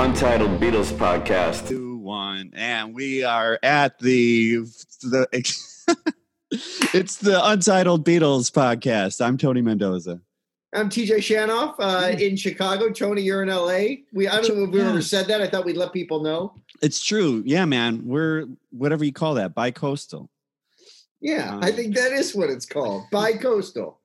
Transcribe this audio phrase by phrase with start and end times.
[0.00, 1.68] Untitled Beatles podcast.
[1.68, 4.60] two, one, and we are at the
[5.02, 5.28] the.
[6.94, 9.22] it's the Untitled Beatles podcast.
[9.22, 10.22] I'm Tony Mendoza.
[10.74, 12.88] I'm TJ Shanoff uh, in Chicago.
[12.90, 13.96] Tony, you're in LA.
[14.14, 15.42] We I don't know if we ever said that.
[15.42, 16.54] I thought we'd let people know.
[16.80, 18.00] It's true, yeah, man.
[18.06, 20.30] We're whatever you call that, bi-coastal.
[21.20, 23.04] Yeah, Um, I think that is what it's called.
[23.12, 24.00] Bi-coastal.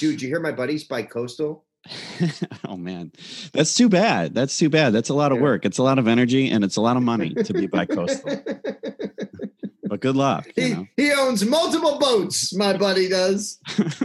[0.00, 1.64] Dude, you hear my buddies bi-coastal?
[2.68, 3.12] oh man,
[3.52, 4.34] that's too bad.
[4.34, 4.92] That's too bad.
[4.92, 5.64] That's a lot of work.
[5.64, 8.42] It's a lot of energy, and it's a lot of money to be bi-coastal.
[9.84, 10.46] but good luck.
[10.56, 10.86] You he, know?
[10.96, 13.58] he owns multiple boats, my buddy does.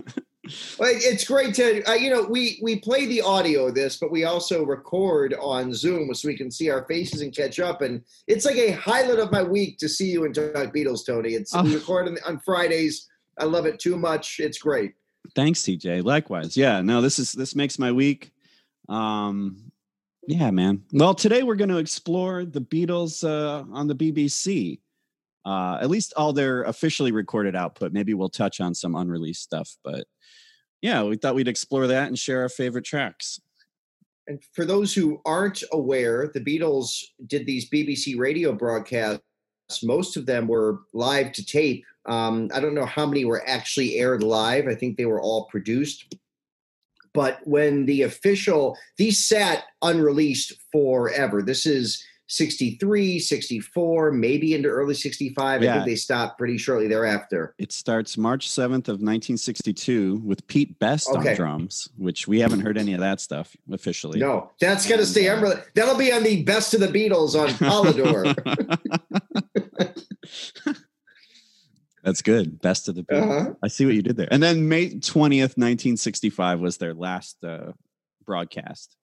[0.80, 4.26] It's great to uh, you know we we play the audio of this, but we
[4.26, 7.81] also record on Zoom so we can see our faces and catch up.
[7.81, 11.36] And it's like a highlight of my week to see you and talk Beatles, Tony.
[11.36, 11.73] It's we Oh.
[11.73, 13.08] record on, on Fridays.
[13.40, 14.40] I love it too much.
[14.40, 14.94] It's great.
[15.36, 16.04] Thanks, TJ.
[16.04, 16.55] Likewise.
[16.55, 18.32] Yeah, no, this is this makes my week.
[18.90, 19.72] Um
[20.28, 20.84] yeah, man.
[20.94, 24.80] Well, today we're going to explore the Beatles uh on the BBC.
[25.45, 27.94] Uh at least all their officially recorded output.
[27.94, 30.06] Maybe we'll touch on some unreleased stuff, but
[30.81, 33.39] yeah, we thought we'd explore that and share our favorite tracks.
[34.28, 39.23] And for those who aren't aware, the Beatles did these BBC radio broadcasts.
[39.82, 41.86] Most of them were live to tape.
[42.06, 44.68] Um, I don't know how many were actually aired live.
[44.68, 46.14] I think they were all produced.
[47.14, 51.42] But when the official, these sat unreleased forever.
[51.44, 55.62] This is 63, 64, maybe into early 65.
[55.62, 57.54] I think they stopped pretty shortly thereafter.
[57.60, 61.32] It starts March 7th of 1962 with Pete Best Okay.
[61.32, 64.20] on drums, which we haven't heard any of that stuff officially.
[64.20, 65.68] No, that's going to stay unreleased.
[65.76, 68.34] That'll be on the best of the Beatles on Polydor.
[72.04, 72.62] That's good.
[72.62, 73.42] Best of the Beatles.
[73.42, 73.54] uh-huh.
[73.64, 74.28] I see what you did there.
[74.30, 77.72] And then May 20th, 1965 was their last uh,
[78.26, 78.96] broadcast.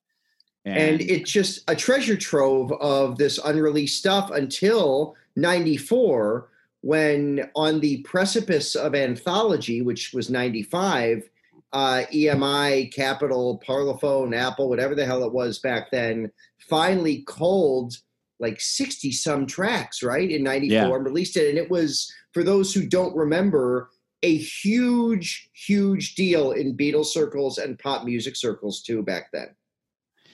[0.66, 6.50] and it's just a treasure trove of this unreleased stuff until 94
[6.82, 11.28] when on the precipice of anthology which was 95
[11.72, 17.94] uh, emi Capitol parlophone apple whatever the hell it was back then finally culled
[18.40, 20.94] like 60 some tracks right in 94 Yeah.
[20.94, 23.90] and released it and it was for those who don't remember
[24.22, 29.54] a huge huge deal in beatles circles and pop music circles too back then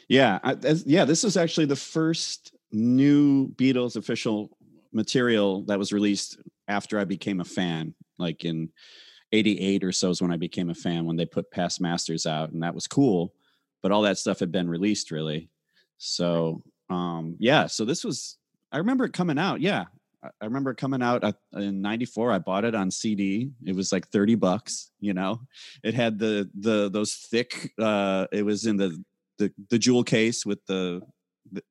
[0.08, 1.04] yeah, I, as, yeah.
[1.04, 4.56] This was actually the first new Beatles official
[4.92, 8.70] material that was released after I became a fan, like in
[9.32, 12.52] '88 or so is when I became a fan when they put Past Masters out,
[12.52, 13.34] and that was cool.
[13.82, 15.50] But all that stuff had been released really.
[15.98, 18.36] So um, yeah, so this was.
[18.72, 19.60] I remember it coming out.
[19.60, 19.84] Yeah,
[20.22, 21.24] I remember it coming out
[21.54, 22.32] in '94.
[22.32, 23.50] I bought it on CD.
[23.64, 24.90] It was like thirty bucks.
[25.00, 25.40] You know,
[25.82, 27.72] it had the the those thick.
[27.78, 29.02] uh It was in the
[29.38, 31.02] the the jewel case with the
[31.52, 31.62] the,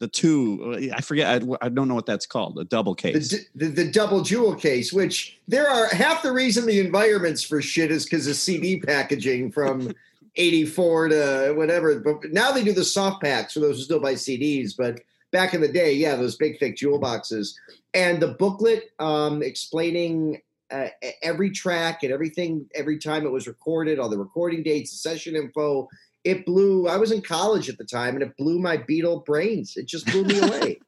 [0.00, 0.90] the two.
[0.94, 1.42] I forget.
[1.42, 2.58] I, I don't know what that's called.
[2.58, 3.28] A double case.
[3.28, 7.60] d- the, the double jewel case, which there are half the reason the environments for
[7.62, 9.92] shit is because of CD packaging from
[10.40, 12.00] 84 to whatever.
[12.00, 14.72] But now they do the soft packs for those who still buy CDs.
[14.76, 15.00] But
[15.32, 17.58] back in the day, yeah, those big thick jewel boxes.
[17.92, 20.40] And the booklet um, explaining
[20.70, 20.88] uh,
[21.22, 25.36] every track and everything, every time it was recorded, all the recording dates, the session
[25.36, 25.88] info.
[26.24, 29.76] It blew, I was in college at the time and it blew my Beatle brains.
[29.76, 30.78] It just blew me away.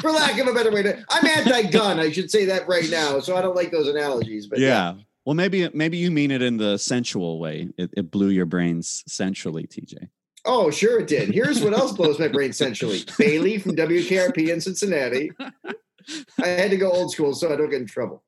[0.00, 3.20] for lack of a better way to i'm anti-gun i should say that right now
[3.20, 4.94] so i don't like those analogies but yeah.
[5.30, 7.68] Well, maybe maybe you mean it in the sensual way.
[7.78, 10.08] It, it blew your brains sensually, TJ.
[10.44, 14.60] oh sure it did here's what else blows my brain essentially bailey from wkrp in
[14.60, 15.30] cincinnati
[16.42, 18.24] i had to go old school so i don't get in trouble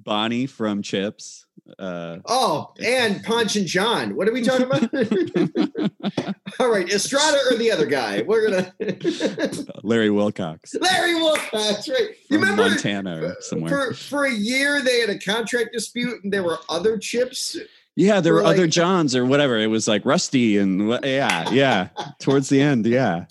[0.00, 1.46] Bonnie from Chips.
[1.78, 4.82] Uh, oh and ponch and john what are we talking about
[6.60, 8.74] all right estrada or the other guy we're gonna
[9.84, 13.70] Larry Wilcox larry Wilcox, that's right you remember Montana or somewhere.
[13.70, 17.56] for for a year they had a contract dispute and there were other chips
[17.94, 19.58] Yeah, there were other Johns or whatever.
[19.58, 21.88] It was like Rusty and yeah, yeah.
[22.20, 23.26] Towards the end, yeah.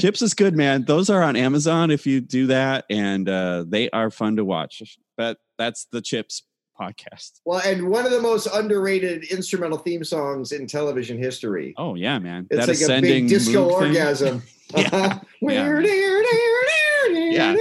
[0.00, 0.84] Chips is good, man.
[0.84, 4.80] Those are on Amazon if you do that, and uh, they are fun to watch.
[5.16, 6.42] But that's the Chips
[6.78, 7.40] podcast.
[7.44, 11.74] Well, and one of the most underrated instrumental theme songs in television history.
[11.76, 12.46] Oh yeah, man.
[12.50, 14.42] It's that like a big disco orgasm.
[14.76, 15.20] Yeah.
[17.08, 17.54] Yeah.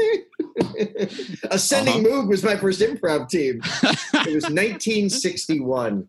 [1.52, 2.24] Ascending Uh-huh.
[2.24, 3.62] Moog was my first improv team.
[3.64, 6.08] It was 1961.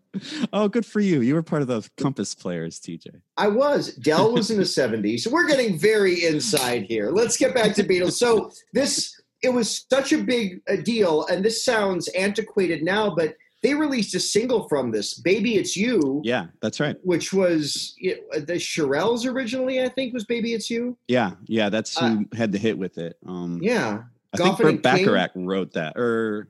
[0.53, 1.21] oh, good for you.
[1.21, 3.21] You were part of the Compass players, TJ.
[3.37, 3.93] I was.
[3.95, 5.21] Del was in the 70s.
[5.21, 7.11] So we're getting very inside here.
[7.11, 8.13] Let's get back to Beatles.
[8.13, 13.35] So this it was such a big uh, deal, and this sounds antiquated now, but
[13.63, 16.95] they released a single from this, "Baby It's You," Yeah, that's right.
[17.03, 19.81] which was it, the Shirelles originally.
[19.81, 22.97] I think was "Baby It's You." Yeah, yeah, that's who Uh, had the hit with
[22.97, 23.17] it.
[23.25, 24.03] Um, Yeah,
[24.33, 25.45] I think Goffin Burt and King?
[25.47, 26.49] Wrote that, or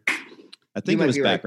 [0.75, 1.41] I think might it was be right.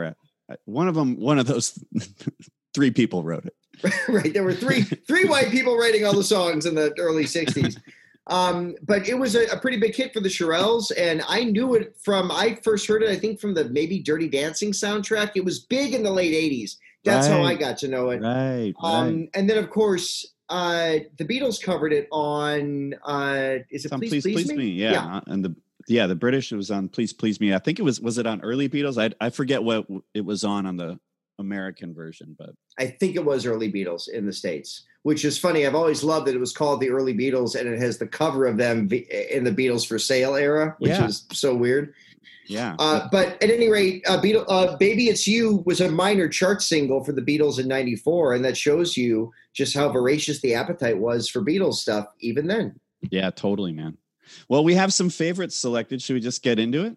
[0.64, 1.78] One of them, one of those
[2.74, 3.54] three people wrote it.
[4.08, 4.32] right.
[4.32, 7.76] There were three three white people writing all the songs in the early '60s.
[8.30, 11.74] Um, but it was a, a pretty big hit for the Shirelles, and I knew
[11.74, 13.10] it from I first heard it.
[13.10, 15.32] I think from the maybe Dirty Dancing soundtrack.
[15.34, 16.76] It was big in the late '80s.
[17.04, 18.22] That's how I got to know it.
[18.22, 19.06] Right, right.
[19.06, 24.00] Um, and then of course, uh, the Beatles covered it on uh, is it on
[24.00, 24.68] Please Please, Please, Me.
[24.68, 25.16] Yeah.
[25.16, 25.56] uh, and the
[25.88, 27.52] yeah, the British it was on Please Please Me.
[27.52, 28.96] I think it was was it on early Beatles?
[29.00, 31.00] I I forget what it was on on the
[31.38, 35.66] American version, but I think it was early Beatles in the states, which is funny.
[35.66, 38.46] I've always loved that it was called the early Beatles, and it has the cover
[38.46, 38.88] of them
[39.30, 41.06] in the Beatles for Sale era, which Yeah.
[41.06, 41.94] is so weird.
[42.46, 42.74] yeah.
[42.78, 46.60] Uh, but at any rate, uh, Beatle, uh, "Baby It's You" was a minor chart
[46.62, 50.98] single for the Beatles in '94, and that shows you just how voracious the appetite
[50.98, 52.78] was for Beatles stuff even then.
[53.10, 53.96] yeah, totally, man.
[54.48, 56.02] Well, we have some favorites selected.
[56.02, 56.96] Should we just get into it?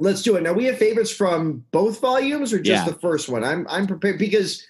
[0.00, 0.42] Let's do it.
[0.42, 2.90] Now we have favorites from both volumes or just Yeah.
[2.92, 3.44] the first one.
[3.44, 4.66] I'm I'm prepared because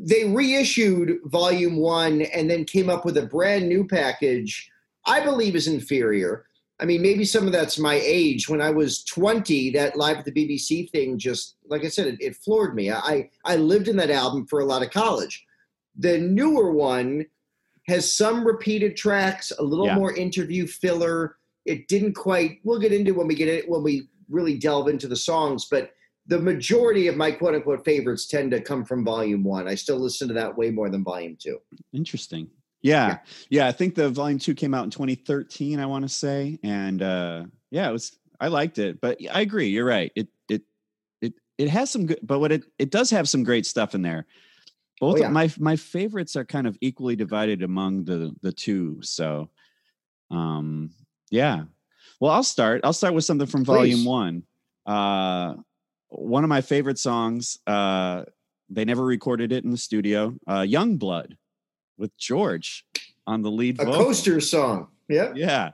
[0.00, 4.70] they reissued volume one and then came up with a brand new package.
[5.06, 6.44] I believe is inferior.
[6.80, 8.48] I mean, maybe some of that's my age.
[8.48, 12.20] When I was 20, that live at the BBC thing just, like I said, it,
[12.20, 12.92] it floored me.
[12.92, 15.44] I I lived in that album for a lot of college.
[15.96, 17.26] The newer one
[17.88, 19.96] has some repeated tracks, a little Yeah.
[19.96, 21.36] more interview filler.
[21.64, 22.60] It didn't quite.
[22.62, 25.90] We'll get into when we get it when we really delve into the songs, but
[26.28, 29.66] the majority of my quote unquote favorites tend to come from volume one.
[29.66, 31.58] I still listen to that way more than volume two.
[31.92, 32.48] Interesting.
[32.82, 33.18] Yeah.
[33.50, 33.66] yeah.
[33.66, 36.58] I think the volume two came out in 2013, I want to say.
[36.62, 39.00] And uh yeah, it was I liked it.
[39.00, 40.12] But I agree, you're right.
[40.14, 40.62] It it
[41.22, 44.02] it it has some good but what it it does have some great stuff in
[44.02, 44.26] there.
[45.00, 45.26] Both Oh, yeah.
[45.26, 48.98] of my my favorites are kind of equally divided among the the two.
[49.02, 49.48] So
[50.30, 50.90] um
[51.30, 51.64] yeah.
[52.20, 52.80] Well, I'll start.
[52.84, 54.42] I'll start with something from volume one.
[54.86, 55.54] Uh
[56.08, 58.24] one of my favorite songs, uh,
[58.70, 60.34] they never recorded it in the studio.
[60.48, 61.36] Uh Young Blood
[61.96, 62.84] with George
[63.26, 64.04] on the lead A vocal.
[64.04, 64.88] coaster song.
[65.08, 65.32] Yeah.
[65.34, 65.70] Yeah.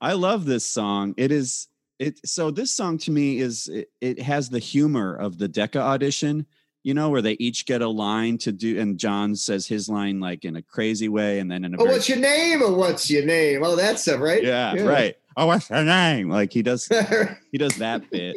[0.00, 1.14] I love this song.
[1.16, 1.68] It is
[1.98, 5.80] it so this song to me is it, it has the humor of the Decca
[5.80, 6.46] audition,
[6.84, 10.20] you know, where they each get a line to do and John says his line
[10.20, 12.62] like in a crazy way and then in a Oh, very what's your name?
[12.62, 13.62] Or what's your name?
[13.64, 14.42] Oh, that stuff, right?
[14.42, 15.16] yeah, right.
[15.38, 16.30] Oh, what's her name?
[16.30, 16.88] Like he does
[17.52, 18.36] he does that bit.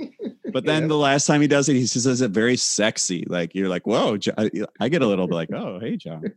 [0.52, 0.88] But then Yeah.
[0.90, 3.26] the last time he does it, he just does it very sexy.
[3.28, 4.18] Like you're like, whoa,
[4.80, 6.24] I get a little bit like, oh, hey, John.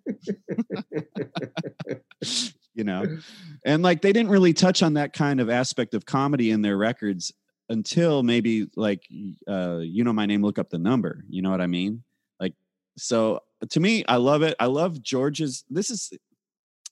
[2.74, 3.18] you know,
[3.64, 6.76] and like they didn't really touch on that kind of aspect of comedy in their
[6.76, 7.32] records
[7.68, 9.06] until maybe like,
[9.48, 11.24] uh, you know, my name, look up the number.
[11.28, 12.02] You know what I mean?
[12.40, 12.54] Like,
[12.96, 14.54] so to me, I love it.
[14.60, 15.64] I love George's.
[15.70, 16.12] This is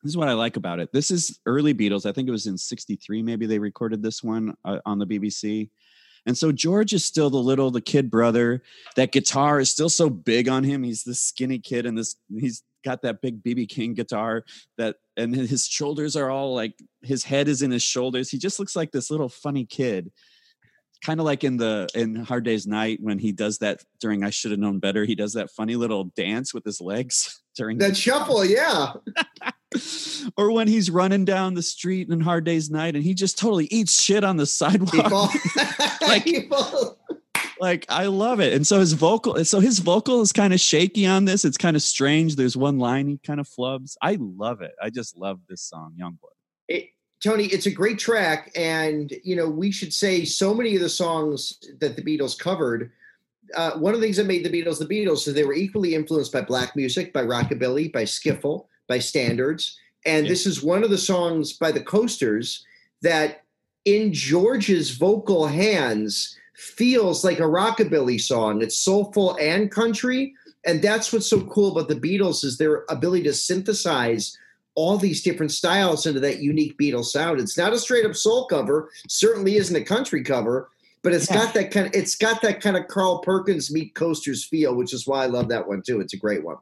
[0.03, 0.93] this is what I like about it.
[0.93, 2.07] This is early Beatles.
[2.07, 3.23] I think it was in '63.
[3.23, 5.71] Maybe they recorded this one uh, on the BBC.
[6.27, 8.63] And so George is still the little, the kid brother.
[8.97, 10.83] That guitar is still so big on him.
[10.83, 14.45] He's this skinny kid, and this he's got that big BB King guitar
[14.79, 18.31] that, and his shoulders are all like his head is in his shoulders.
[18.31, 20.11] He just looks like this little funny kid,
[21.05, 24.31] kind of like in the in Hard Day's Night when he does that during I
[24.31, 25.05] Should Have Known Better.
[25.05, 28.93] He does that funny little dance with his legs during That shuffle, yeah.
[30.37, 33.67] or when he's running down the street in Hard Day's Night and he just totally
[33.67, 35.33] eats shit on the sidewalk.
[36.03, 36.51] Like-
[37.61, 38.55] like I love it.
[38.55, 41.45] And so his vocal, so his vocal is kind of shaky on this.
[41.45, 42.37] It's kind of strange.
[42.37, 43.97] There's one line he kind of flubs.
[44.03, 44.73] I love it.
[44.83, 46.35] I just love this song, Youngblood.
[46.69, 46.87] It,
[47.23, 50.89] Tony, it's a great track, and you know we should say so many of the
[50.89, 52.91] songs that the Beatles covered.
[53.55, 55.95] Uh, one of the things that made the Beatles the Beatles is they were equally
[55.95, 60.31] influenced by black music, by rockabilly, by skiffle, by standards, and Yeah.
[60.31, 62.65] this is one of the songs by the Coasters
[63.03, 63.45] that,
[63.85, 68.63] in George's vocal hands, feels like a rockabilly song.
[68.63, 70.35] It's soulful and country,
[70.65, 74.39] and that's what's so cool about the Beatles is their ability to synthesize
[74.81, 77.39] all these different styles into that unique Beatles sound.
[77.41, 80.71] It's not a straight up soul cover, certainly isn't a country cover,
[81.03, 81.37] but it's Yeah.
[81.45, 84.95] got that kind of it's got that kind of Carl Perkins meet coasters feel, which
[84.95, 86.01] is why I love that one too.
[86.01, 86.57] It's a great one.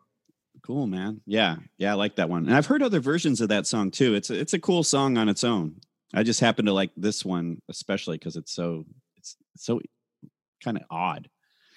[0.63, 1.21] Cool, man.
[1.27, 2.45] Yeah, yeah, I like that one.
[2.47, 4.15] And I've heard other versions of that song too.
[4.15, 5.77] It's a, it's a cool song on its own.
[6.13, 8.85] I just happen to like this one especially because it's so
[9.17, 9.81] it's so
[10.63, 11.29] kind of odd.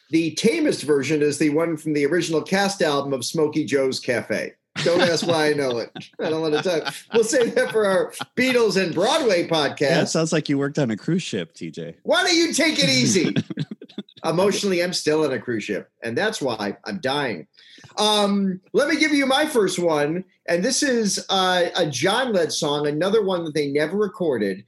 [0.10, 4.54] The tamest version is the one from the original cast album of Smokey Joe's Cafe.
[4.84, 5.92] Don't ask why I know it.
[6.20, 6.94] I don't want to talk.
[7.14, 10.08] We'll save that for our Beatles and Broadway Yeah, podcast.
[10.10, 11.96] sounds like you worked on a cruise ship, TJ.
[12.04, 13.36] Why don't you take it easy?
[14.24, 17.48] Emotionally, I'm still on a cruise ship, and that's why I'm dying.
[17.98, 22.52] Um, let me give you my first one, and this is uh, a John led
[22.52, 24.64] song, another one that they never recorded.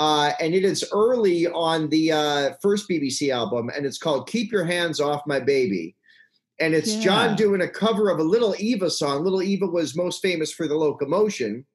[0.00, 4.50] Uh, and it is early on the uh, first BBC album, and it's called "Keep
[4.50, 5.94] Your Hands Off My Baby."
[6.60, 7.00] And it's Yeah.
[7.00, 9.24] John doing a cover of a Little Eva song.
[9.24, 11.66] Little Eva was most famous for the locomotion.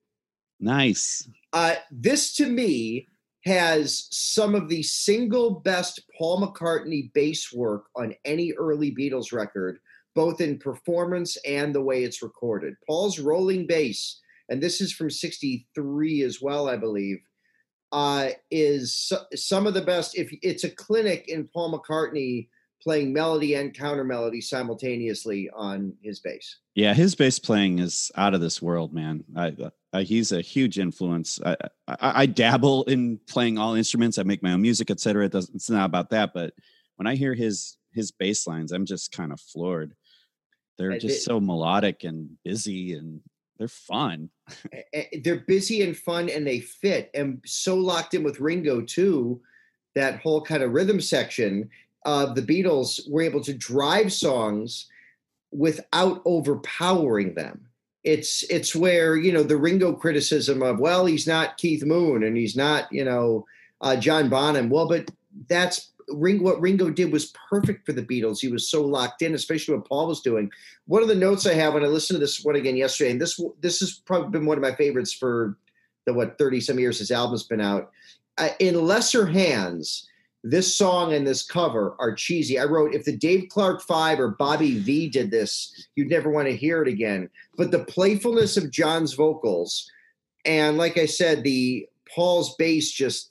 [0.59, 1.27] Nice.
[1.51, 3.07] Uh, this to me
[3.45, 9.79] has some of the single best Paul McCartney bass work on any early Beatles record,
[10.13, 12.75] both in performance and the way it's recorded.
[12.87, 17.17] Paul's rolling bass, and this is from 63 as well, I believe,
[17.91, 20.17] uh, is so- some of the best.
[20.17, 22.49] If it's a clinic in Paul McCartney
[22.81, 26.57] playing melody and counter melody simultaneously on his bass.
[26.75, 29.23] Yeah, his bass playing is out of this world, man.
[29.35, 29.55] I,
[29.93, 31.39] I, he's a huge influence.
[31.45, 31.55] I,
[31.87, 34.17] I, I dabble in playing all instruments.
[34.17, 35.25] I make my own music, etc.
[35.25, 35.55] It doesn't.
[35.55, 36.33] It's not about that.
[36.33, 36.53] But
[36.97, 39.95] when I hear his his bass lines, I'm just kind of floored.
[40.77, 43.21] They're Uh, just they- so melodic and busy, and
[43.57, 44.29] they're fun.
[45.23, 49.41] they're busy and fun and they fit and so locked in with Ringo too
[49.95, 51.69] that whole kind of rhythm section
[52.05, 54.87] of the Beatles were able to drive songs
[55.51, 57.67] without overpowering them
[58.05, 62.37] it's it's where you know the Ringo criticism of well he's not Keith Moon and
[62.37, 63.45] he's not you know
[63.81, 65.09] uh, John Bonham well but
[65.49, 68.39] that's Ring, what Ringo did was perfect for the Beatles.
[68.39, 70.51] He was so locked in, especially what Paul was doing
[70.85, 73.19] one of the notes I have when I listened to this one again yesterday, and
[73.21, 75.57] this this has probably been one of my favorites for
[76.05, 77.91] the what thirty some years his album's been out.
[78.37, 80.07] Uh, in lesser hands,
[80.45, 82.59] this song and this cover are cheesy.
[82.59, 86.47] I wrote if the Dave Clark Five or Bobby Vee did this, you'd never want
[86.47, 87.29] to hear it again.
[87.57, 89.89] But the playfulness of John's vocals,
[90.45, 93.29] and like I said, the Paul's bass just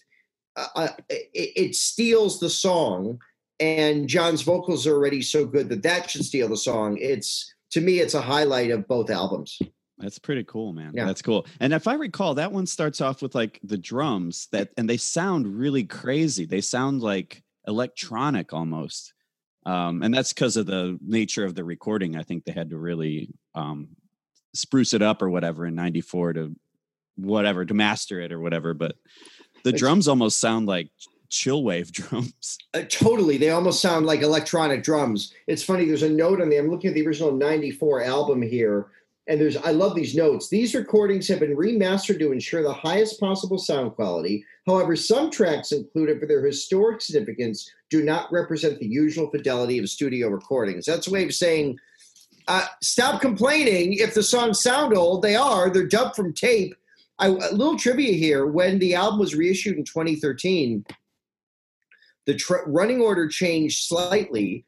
[0.56, 3.18] uh, uh, it, it steals the song
[3.60, 6.98] and John's vocals are already so good that that should steal the song.
[7.00, 9.58] It's to me, it's a highlight of both albums.
[9.98, 10.92] That's pretty cool, man.
[10.94, 11.04] Yeah.
[11.04, 11.46] That's cool.
[11.60, 14.96] And if I recall, that one starts off with like the drums that, and they
[14.96, 16.46] sound really crazy.
[16.46, 19.12] They sound like electronic almost.
[19.66, 22.16] Um, and that's because of the nature of the recording.
[22.16, 23.88] I think they had to really um,
[24.52, 26.54] spruce it up or whatever in '94 to
[27.16, 28.74] whatever to master it or whatever.
[28.74, 28.96] But
[29.62, 30.90] the It's- drums almost sound like
[31.30, 32.58] chill wave drums.
[32.74, 35.32] Uh, totally, they almost sound like electronic drums.
[35.46, 35.86] It's funny.
[35.86, 36.60] There's a note on there.
[36.60, 38.88] I'm looking at the original '94 album here,
[39.26, 40.48] and there's I love these notes.
[40.48, 44.44] These recordings have been remastered to ensure the highest possible sound quality.
[44.66, 49.88] However, some tracks included for their historic significance do not represent the usual fidelity of
[49.88, 50.84] studio recordings.
[50.84, 51.78] That's a way of saying,
[52.48, 55.22] uh, stop complaining if the songs sound old.
[55.22, 55.70] They are.
[55.70, 56.74] They're dubbed from tape.
[57.18, 60.84] I, a little trivia here: when the album was reissued in 2013
[62.26, 64.64] the tr- running order changed slightly.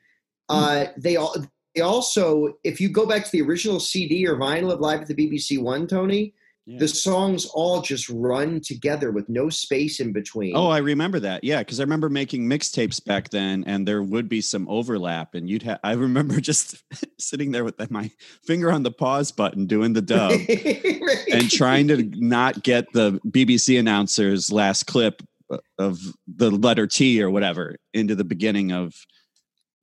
[0.49, 1.35] Uh, they all
[1.83, 5.15] also, if you go back to the original CD or vinyl of Live at the
[5.15, 6.33] BBC One, Tony,
[6.69, 6.79] Yeah.
[6.81, 10.57] the songs all just run together with no space in between.
[10.57, 11.45] Oh, I remember that.
[11.45, 15.49] Yeah, because I remember making mixtapes back then, and there would be some overlap, and
[15.49, 15.79] you'd have.
[15.85, 16.83] I remember just
[17.19, 18.11] sitting there with my
[18.45, 21.29] finger on the pause button, doing the dub, Right.
[21.33, 27.23] and trying to not get the BBC announcer's last clip uh, of the letter T
[27.23, 28.97] or whatever into the beginning of,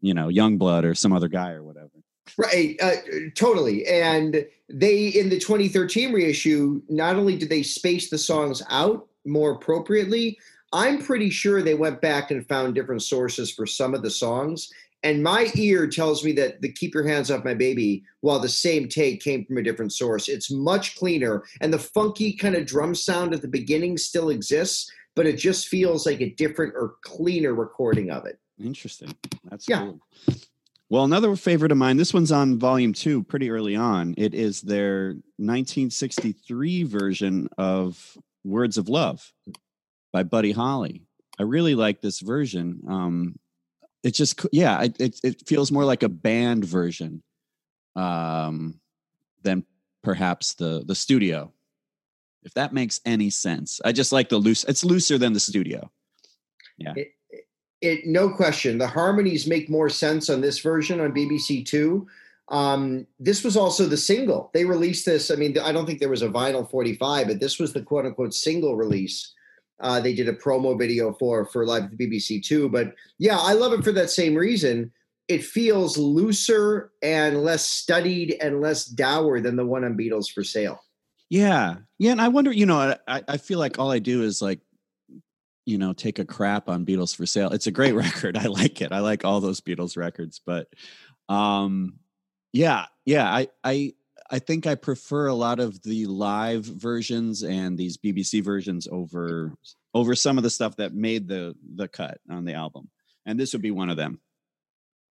[0.03, 1.89] you know, Youngblood or some other guy or whatever.
[2.37, 2.95] Right, uh,
[3.35, 3.85] totally.
[3.87, 9.51] And they, in the 2013 reissue, not only did they space the songs out more
[9.51, 10.37] appropriately,
[10.73, 14.69] I'm pretty sure they went back and found different sources for some of the songs.
[15.03, 18.49] And my ear tells me that the Keep Your Hands Off My Baby, while the
[18.49, 21.43] same take came from a different source, it's much cleaner.
[21.61, 25.67] And the funky kind of drum sound at the beginning still exists, but it just
[25.67, 28.39] feels like a different or cleaner recording of it.
[28.59, 29.15] Interesting.
[29.49, 29.79] That's Yeah.
[29.79, 29.99] cool.
[30.89, 34.13] Well, another favorite of mine, this one's on volume two, pretty early on.
[34.17, 39.33] It is their 1963 version of Words of Love
[40.11, 41.01] by Buddy Holly.
[41.39, 42.81] I really like this version.
[42.87, 43.39] Um,
[44.03, 47.23] it just, yeah, it, it, it feels more like a band version
[47.95, 48.79] um,
[49.41, 49.65] than
[50.03, 51.51] perhaps the the studio.
[52.43, 54.63] If that makes any sense, I just like the loose.
[54.65, 55.89] It's looser than the studio.
[56.95, 57.13] it
[58.05, 58.77] no question.
[58.77, 62.07] The harmonies make more sense on this version on bbc two.
[62.49, 64.51] Um, this was also the single.
[64.53, 67.59] They released this i mean i don't think there was a vinyl 45 but this
[67.59, 69.33] was the quote unquote single release.
[69.79, 73.37] Uh, they did a promo video for for live at the bbc two but yeah
[73.39, 74.91] i love it for that same reason.
[75.29, 80.43] It feels looser and less studied and less dour than the one on beatles for
[80.43, 80.83] sale.
[81.29, 84.41] Yeah, yeah, and I wonder, you know, I I feel like all I do is
[84.41, 84.59] like
[85.65, 87.51] you know, take a crap on Beatles for Sale.
[87.51, 88.37] It's a great record.
[88.37, 88.91] I like it.
[88.91, 90.67] I like all those Beatles records, but
[91.29, 91.99] um
[92.51, 93.93] yeah, yeah, I I
[94.29, 99.53] I think I prefer a lot of the live versions and these BBC versions over
[99.93, 102.89] over some of the stuff that made the the cut on the album.
[103.25, 104.19] And this would be one of them.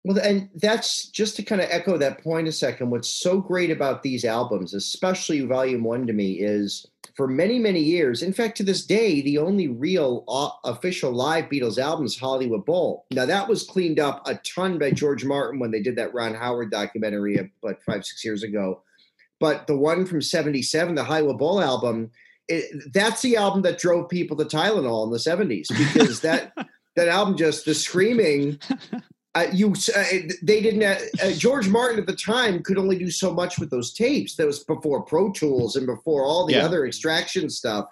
[0.04, 2.90] Well, and that's just to kind of echo that point a second.
[2.90, 7.80] What's so great about these albums, especially Volume One to me, is for many, many
[7.80, 12.18] years, in fact, to this day, the only real uh, official live Beatles album is
[12.18, 13.06] Hollywood Bowl.
[13.12, 16.34] Now, that was cleaned up a ton by George Martin when they did that Ron
[16.34, 18.82] Howard documentary about five, six years ago.
[19.38, 22.10] But the one from 77, the Hollywood Bowl album,
[22.48, 26.52] it, that's the album that drove people to Tylenol in the 70s because that.
[26.94, 28.60] that album just the screaming
[29.34, 30.04] uh, you uh,
[30.42, 33.70] they didn't uh, uh, George Martin at the time could only do so much with
[33.70, 34.36] those tapes.
[34.36, 36.64] That was before Pro Tools and before all the Yeah.
[36.66, 37.86] other extraction stuff.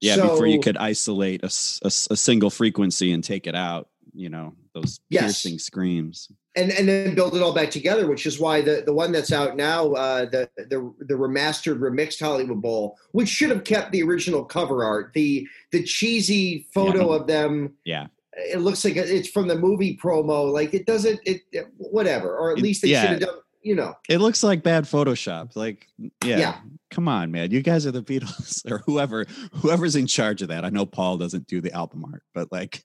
[0.00, 1.46] Yeah, So- before you could isolate a
[1.84, 5.22] a single frequency and take it out, you know, those Yes.
[5.42, 6.28] piercing screams.
[6.56, 9.32] and and then build it all back together, which is why the the one that's
[9.32, 14.02] out now, uh, the the the remastered remixed Hollywood Bowl, which should have kept the
[14.02, 17.74] original cover art, the the cheesy photo of them.
[17.84, 18.06] Yeah.
[18.36, 20.52] It looks like it's from the movie promo.
[20.52, 21.20] Like it doesn't.
[21.24, 23.02] It, it- whatever, or at least they yeah.
[23.02, 23.38] should have done.
[23.62, 25.56] You know, It looks like bad Photoshop.
[25.56, 25.86] Like,
[26.22, 26.56] yeah, Yeah.
[26.90, 27.50] come on, man.
[27.50, 29.24] You guys are the Beatles or whoever,
[29.54, 30.66] whoever's in charge of that.
[30.66, 32.84] I know Paul doesn't do the album art, but like,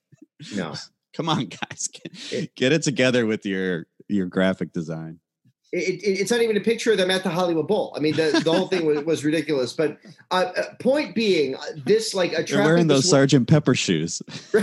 [0.54, 0.72] no.
[1.14, 5.20] come on, guys, get, get it together with your your graphic design.
[5.72, 7.92] It, it- it's not even a picture of them at the Hollywood Bowl.
[7.96, 9.72] I mean, the, the whole thing was, was ridiculous.
[9.72, 9.98] But
[10.30, 14.20] uh, uh, point being, uh, this like They're wearing those this Sergeant Pepper shoes.
[14.52, 14.60] wo-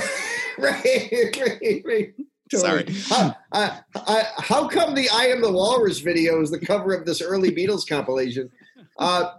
[0.58, 2.14] right, right, right.
[2.54, 2.86] Sorry.
[3.10, 7.06] How, uh, uh, how come the "I Am the Walrus" video is the cover of
[7.06, 8.50] this early Beatles compilation?
[8.98, 9.34] Uh,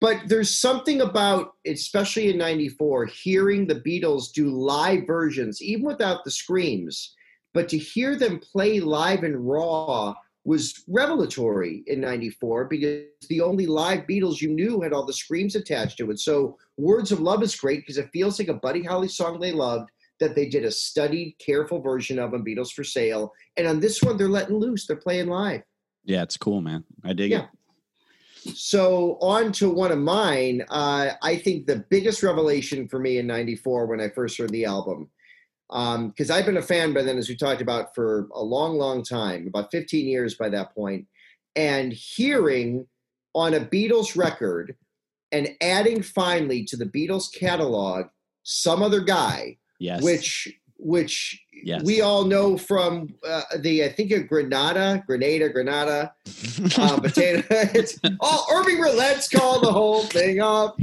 [0.00, 6.22] but there's something about, especially in '94, hearing the Beatles do live versions, even without
[6.24, 7.12] the screams.
[7.54, 10.14] But to hear them play live and raw
[10.48, 15.54] was revelatory in 94 because the only live Beatles you knew had all the screams
[15.56, 16.18] attached to it.
[16.18, 19.52] So Words of Love is great because it feels like a Buddy Holly song they
[19.52, 23.30] loved that they did a studied, careful version of on Beatles for Sale.
[23.58, 24.86] And on this one, they're letting loose.
[24.86, 25.60] They're playing live.
[26.06, 26.82] Yeah, it's cool, man.
[27.04, 27.48] I dig Yeah.
[28.44, 28.56] it.
[28.56, 30.64] So on to one of mine.
[30.70, 34.64] Uh, I think the biggest revelation for me in '94 when I first heard the
[34.64, 35.10] album,
[35.70, 39.02] because I've been a fan by then, as we talked about, for a long, long
[39.02, 41.06] time, about 15 years by that point,
[41.56, 42.86] and hearing
[43.34, 44.76] on a Beatles record
[45.30, 48.06] and adding finally to the Beatles catalog
[48.42, 50.02] some other guy, Yes.
[50.02, 50.48] which
[50.80, 51.82] which Yes.
[51.82, 56.14] we all know from uh, the I think of Granada, Grenada, Granada
[56.78, 57.42] uh, potato.
[57.50, 60.76] it's oh, Irving Roulette's called the whole thing off.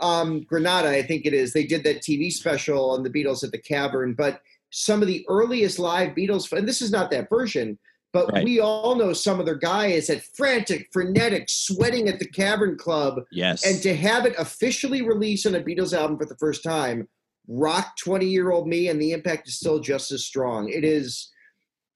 [0.00, 1.52] Um, Granada, I think it is.
[1.52, 5.24] They did that TV special on the Beatles at the Cavern, but some of the
[5.28, 7.78] earliest live Beatles, and this is not that version,
[8.12, 8.44] but Right.
[8.44, 13.24] we all know some other guy is at frantic, frenetic, sweating at the Cavern Club,
[13.32, 13.64] yes.
[13.66, 17.08] and to have it officially released on a Beatles album for the first time,
[17.48, 20.68] rock 20 year old me, and the impact is still just as strong.
[20.68, 21.30] It is.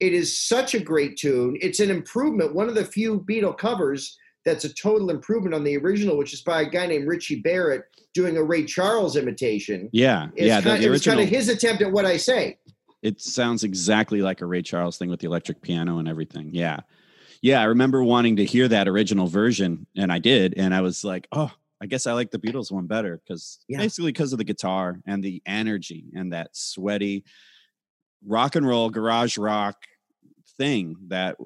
[0.00, 1.56] It is such a great tune.
[1.60, 2.54] It's an improvement.
[2.56, 6.40] One of the few Beatle covers that's a total improvement on the original, which is
[6.42, 9.88] by a guy named Richie Barrett doing a Ray Charles imitation.
[9.92, 10.28] yeah.
[10.34, 10.60] It's yeah.
[10.60, 12.58] The, kind, the it was kind of his attempt at what I say.
[13.02, 16.50] it sounds exactly like a Ray Charles thing with the electric piano and everything.
[16.52, 16.80] Yeah.
[17.40, 17.60] Yeah.
[17.60, 20.54] I remember wanting to hear that original version, and I did.
[20.56, 21.50] And I was like, oh,
[21.80, 23.78] I guess I like the Beatles one better because Yeah.
[23.78, 27.24] basically because of the guitar and the energy and that sweaty
[28.24, 29.76] rock and roll garage rock
[30.56, 31.36] thing that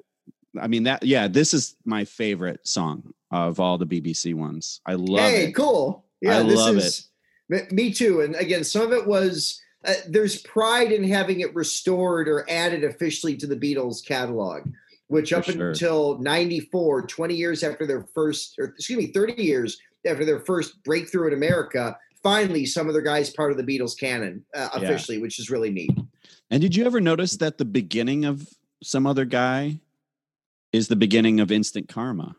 [0.60, 4.80] I mean that yeah, this is my favorite song of all the BBC ones.
[4.86, 5.52] I love hey, it.
[5.52, 6.04] cool.
[6.20, 7.08] Yeah, I this love is
[7.48, 8.20] me- me too.
[8.22, 12.84] And again, some of it was uh, there's pride in having it restored or added
[12.84, 14.68] officially to the Beatles catalog,
[15.08, 15.70] which For up sure.
[15.70, 20.82] until 94, 20 years after their first, or excuse me, 30 years after their first
[20.84, 24.80] breakthrough in America, finally some of their guys part of the Beatles canon uh, Yeah.
[24.82, 25.90] officially, which is really neat.
[26.50, 28.48] And did you ever notice that the beginning of
[28.82, 29.78] some other guy
[30.76, 32.36] is the beginning of instant karma?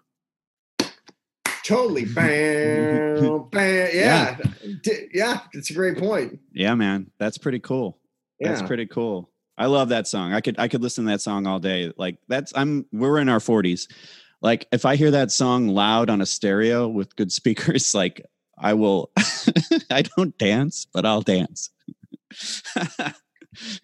[1.63, 2.06] Totally.
[2.15, 3.89] Bam, bam.
[3.93, 4.38] Yeah.
[4.84, 5.41] D- Yeah.
[5.54, 6.39] It's a great point.
[6.54, 7.12] Yeah, man.
[7.19, 8.00] That's pretty cool.
[8.39, 8.50] Yeah.
[8.50, 9.30] That's pretty cool.
[9.58, 10.34] I love that song.
[10.34, 11.91] I could I could listen to that song all day.
[11.97, 13.91] Like that's I'm we're in our 40s.
[14.41, 18.21] Like if I hear that song loud on a stereo with good speakers, like
[18.58, 19.12] I will
[19.91, 21.69] I don't dance, but I'll dance.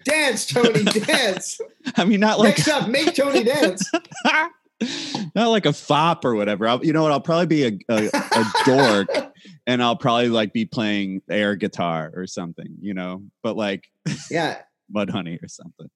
[0.03, 1.59] Dance, Tony, dance.
[1.97, 3.89] I mean not like Next up, make Tony dance.
[5.35, 6.67] not like a fop or whatever.
[6.67, 7.11] I'll, you know what?
[7.11, 9.07] I'll probably be a, a, a dork
[9.67, 13.89] and I'll probably like be playing air guitar or something, you know, but like
[14.29, 14.59] Yeah.
[14.93, 15.89] Mudhoney or something.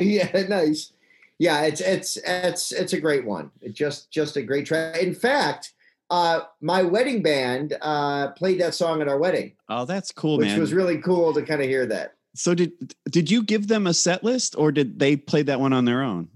[0.00, 0.92] yeah, nice.
[1.38, 3.50] Yeah, it's it's it's it's a great one.
[3.62, 4.98] It just just a great track.
[5.02, 5.72] In fact,
[6.10, 10.48] uh, my wedding band uh, played that song at our wedding, Oh, that's cool, which
[10.48, 10.60] man.
[10.60, 12.14] was really cool to kind of hear that.
[12.34, 15.72] So did did you give them a set list or did they play that one
[15.72, 16.28] on their own?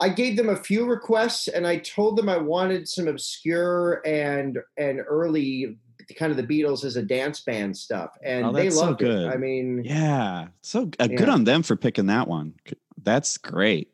[0.00, 4.58] I gave them a few requests, and I told them I wanted some obscure and
[4.76, 5.78] and early
[6.18, 9.26] kind of the Beatles as a dance band stuff, and Oh, they so loved good.
[9.26, 9.28] it.
[9.32, 10.48] I mean, Yeah.
[10.60, 12.54] So uh, good on them for picking that one.
[13.02, 13.93] That's great.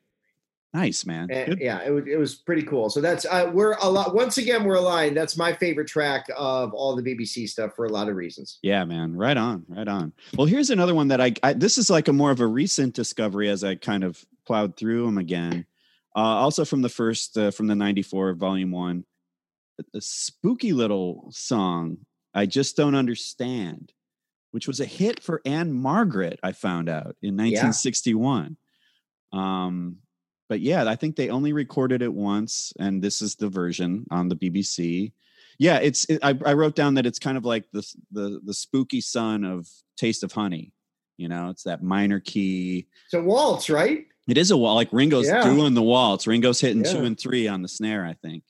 [0.72, 1.28] Nice, man.
[1.32, 1.60] Eh, Good.
[1.60, 2.90] yeah, it was it was pretty cool.
[2.90, 4.14] So that's uh, we're a lot.
[4.14, 5.16] Once again, we're aligned.
[5.16, 8.60] That's my favorite track of all the BBC stuff for a lot of reasons.
[8.62, 9.16] Yeah, man.
[9.16, 9.64] Right on.
[9.68, 10.12] Right on.
[10.36, 12.94] Well, here's another one that I, I this is like a more of a recent
[12.94, 15.66] discovery as I kind of plowed through them again.
[16.14, 19.04] Uh, also from the first uh, from the 94 volume 1.
[19.94, 21.98] A spooky little song,
[22.34, 23.92] I just don't understand,
[24.50, 28.56] which was a hit for Ann-Margret, I found out in 1961.
[29.32, 29.96] Um
[30.50, 34.28] but yeah, I think they only recorded it once, and this is the version on
[34.28, 35.12] the BBC.
[35.60, 36.04] Yeah, it's.
[36.06, 39.44] It, I, I wrote down that it's kind of like the the the spooky son
[39.44, 40.72] of Taste of Honey.
[41.16, 42.88] You know, it's that minor key.
[43.10, 44.06] So waltz, right?
[44.28, 45.44] It is a wall like Ringo's Yeah.
[45.44, 46.26] doing the waltz.
[46.26, 48.42] Ringo's hitting two and three on the snare, I think.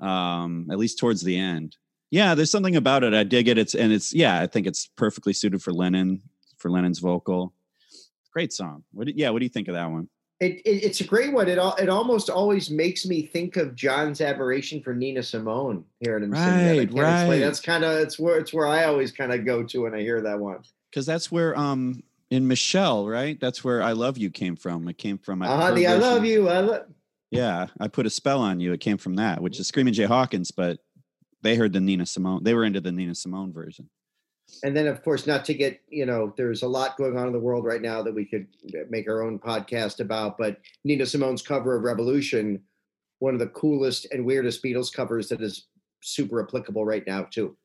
[0.00, 1.76] Um, at least towards the end.
[2.10, 3.12] Yeah, there's something about it.
[3.12, 3.58] I dig it.
[3.58, 6.22] It's and it's yeah, I think it's perfectly suited for Lennon
[6.56, 7.52] for Lennon's vocal.
[8.32, 8.84] Great song.
[8.92, 9.14] What?
[9.14, 10.08] Yeah, what do you think of that one?
[10.40, 11.48] It, it it's a great one.
[11.48, 15.84] It al- it almost always makes me think of John's admiration for Nina Simone.
[16.00, 16.64] here him sing that.
[16.64, 17.28] I Right, explain.
[17.28, 17.38] right.
[17.40, 20.00] That's kind of it's where it's where I always kind of go to when I
[20.00, 20.60] hear that one.
[20.90, 23.40] Because that's where um in Michelle, right?
[23.40, 24.86] That's where I love you came from.
[24.88, 26.48] It came from Uh, her honey, I love you.
[26.48, 26.86] I love.
[27.30, 28.72] Yeah, I put a spell on you.
[28.72, 30.78] It came from that, which is Screaming Jay Hawkins, but
[31.42, 32.42] they heard the Nina Simone.
[32.44, 33.90] They were into the Nina Simone version.
[34.62, 37.32] And then, of course, not to get you know, there's a lot going on in
[37.32, 38.46] the world right now that we could
[38.88, 40.38] make our own podcast about.
[40.38, 42.62] But Nina Simone's cover of Revolution,
[43.18, 45.66] one of the coolest and weirdest Beatles covers that is
[46.00, 47.56] super applicable right now too.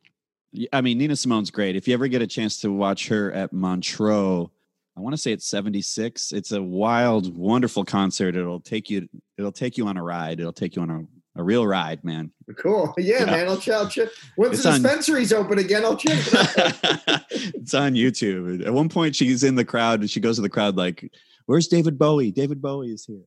[0.72, 1.76] i mean, Nina Simone's great.
[1.76, 4.50] If you ever get a chance to watch her at Montreux,
[4.96, 6.32] I want to say it's 76.
[6.32, 8.36] It's a wild, wonderful concert.
[8.36, 10.40] It'll take you it'll take you on a ride.
[10.40, 11.04] It'll take you on a,
[11.36, 12.32] a real ride, man.
[12.58, 12.94] Cool.
[13.00, 13.26] Yeah, Yeah.
[13.26, 13.48] man.
[13.50, 13.76] I'll check.
[13.76, 14.10] I'll check.
[14.38, 17.22] Once It's the on- dispensary's open again, I'll check it
[17.56, 18.66] it's on YouTube.
[18.66, 21.12] At one point, she's in the crowd and she goes to the crowd like,
[21.46, 22.32] "Where's David Bowie?
[22.32, 23.22] David Bowie is here."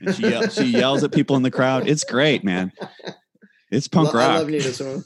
[0.00, 1.88] And she yell, she yells at people in the crowd.
[1.88, 2.72] It's great, man.
[3.72, 4.38] It's punk Lo- I rock.
[4.40, 5.04] love Nina Simone.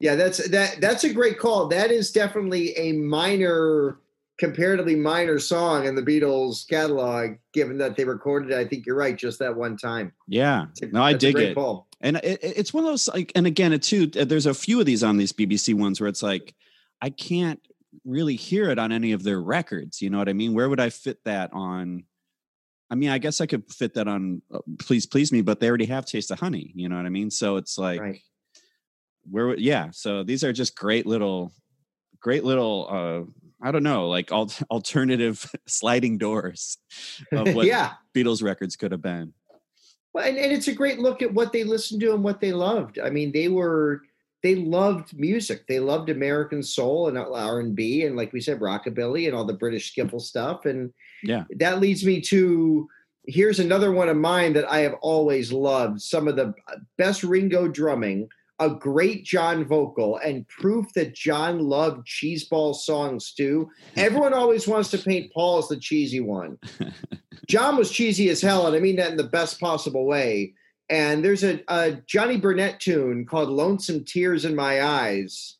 [0.00, 0.80] yeah, that's that.
[0.80, 1.68] That's a great call.
[1.68, 3.98] That is definitely a minor,
[4.38, 7.32] comparatively minor song in the Beatles catalog.
[7.52, 10.12] Given that they recorded it, I think you're right, just that one time.
[10.26, 11.54] yeah, a- no, I dig it.
[11.54, 11.86] Call.
[12.00, 14.10] And it, it- it's one of those like, and again, it too.
[14.18, 16.54] uh, There's a few of these on these BBC ones where it's like,
[17.02, 17.60] I can't
[18.04, 20.00] really hear it on any of their records.
[20.00, 20.54] You know what I mean?
[20.54, 22.04] Where would I fit that on?
[22.90, 25.68] I mean, I guess I could fit that on uh, "Please Please Me," but they
[25.68, 27.30] already have "Taste of Honey." You know what I mean?
[27.30, 28.20] So it's like, Right.
[29.30, 29.54] where?
[29.58, 29.90] Yeah.
[29.92, 31.52] So these are just great little,
[32.20, 32.86] great little.
[32.90, 33.30] uh
[33.62, 36.78] I don't know, like al- alternative sliding doors
[37.32, 37.94] of what yeah.
[38.14, 39.32] Beatles records could have been.
[40.14, 42.52] Well, and, and it's a great look at what they listened to and what they
[42.52, 42.98] loved.
[42.98, 44.02] I mean, they were
[44.42, 45.66] they loved music.
[45.66, 49.34] They loved American soul and uh, R and B, and like we said, rockabilly and
[49.34, 50.64] all the British skiffle stuff.
[50.64, 50.92] And
[51.24, 51.44] Yeah.
[51.58, 52.88] that leads me to
[53.26, 56.00] here's another one of mine that I have always loved.
[56.00, 58.28] Some of the uh, best Ringo drumming,
[58.60, 63.70] a great John vocal, and proof that John loved cheeseball songs too.
[63.96, 66.58] Everyone always wants to paint Paul as the cheesy one.
[67.48, 70.54] John was cheesy as hell, and I mean that in the best possible way.
[70.90, 75.56] And there's a, a Johnny Burnette tune called Lonesome Tears in My Eyes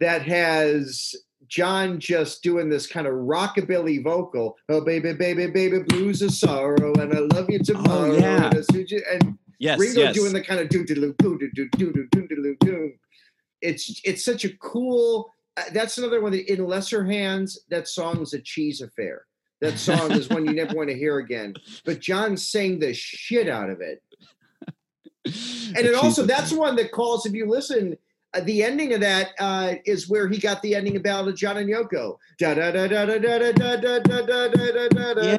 [0.00, 1.14] that has
[1.48, 4.56] John just doing this kind of rockabilly vocal.
[4.68, 8.12] Oh, baby, baby, baby, blues of sorrow, and I love you oh, tomorrow.
[8.12, 8.50] Oh, yeah.
[9.12, 9.78] and, I suit you- and Yes.
[9.80, 10.14] Ringo yes.
[10.14, 12.92] doing the kind of doo doo doo doo doo doo doo doo doo doo.
[13.60, 15.30] It's it's such a cool.
[15.56, 17.60] Uh, that's another one that in lesser hands.
[17.70, 19.24] That song is a cheese affair.
[19.60, 21.54] That song is one you never want to hear again.
[21.84, 24.02] But John sang the shit out of it,
[25.26, 27.24] and it also that's one that calls.
[27.24, 27.96] If you listen,
[28.34, 31.36] uh, the ending of that uh, is where he got the ending of Ballad of
[31.36, 32.18] John and Yoko.
[32.38, 35.36] Da da da da da da da da da da da da da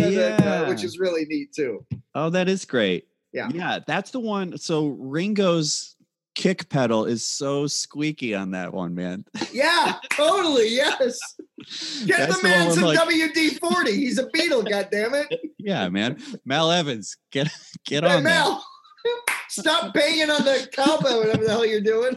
[0.00, 1.84] da da which is really neat too.
[2.14, 3.06] Oh, that is great.
[3.32, 3.48] Yeah.
[3.52, 4.58] Yeah, that's the one.
[4.58, 5.96] So Ringo's
[6.34, 9.24] kick pedal is so squeaky on that one, man.
[9.52, 10.68] Yeah, totally.
[10.74, 11.18] Yes.
[12.06, 13.92] Get That's the the man one some like- WD 40.
[13.92, 15.26] He's a Beatle, goddammit.
[15.62, 16.16] Yeah, man.
[16.46, 17.48] Mal Evans, get
[17.84, 18.30] get Hey, on that.
[18.44, 18.64] Mel.
[19.50, 22.16] Stop banging on the cowbell, whatever the hell you're doing.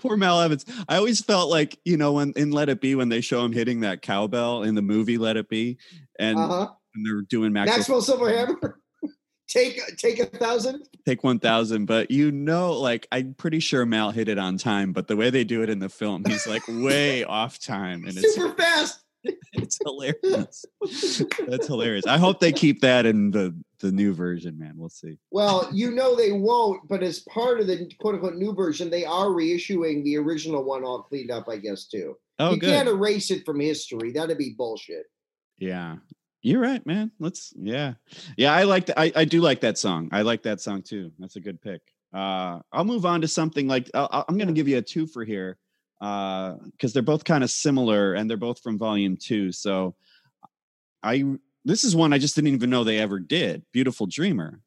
[0.00, 0.64] Poor Mal Evans.
[0.88, 3.52] I always felt like, you know, when in Let It Be, when they show him
[3.52, 5.78] hitting that cowbell in the movie Let It Be,
[6.18, 6.68] and, Uh-huh.
[6.94, 8.74] And they're doing Maxwell, Maxwell Silverhammer.
[9.48, 10.86] Take take a thousand.
[11.06, 15.08] take 1000 but you know like i'm pretty sure mal hit it on time but
[15.08, 18.34] the way they do it in the film he's like way off time and it's
[18.34, 19.00] Super fast.
[19.54, 20.66] it's hilarious
[21.48, 25.16] that's hilarious i hope they keep that in the the new version man we'll see
[25.30, 29.04] Well, you know they won't, but as part of the quote unquote new version, they
[29.06, 32.16] are reissuing the original one all cleaned up, I guess, too.
[32.38, 34.12] oh you good can't erase it from history.
[34.12, 35.06] That'd be bullshit.
[35.58, 35.96] yeah
[36.42, 37.94] you're right man let's yeah
[38.36, 41.12] yeah i like that I, I do like that song i like that song too
[41.18, 41.80] that's a good pick
[42.14, 45.24] uh i'll move on to something like I'll, i'm gonna give you a two for
[45.24, 45.58] here
[46.00, 49.96] uh because they're both kind of similar and they're both from volume two so
[51.02, 51.24] i
[51.64, 54.60] this is one i just didn't even know they ever did beautiful dreamer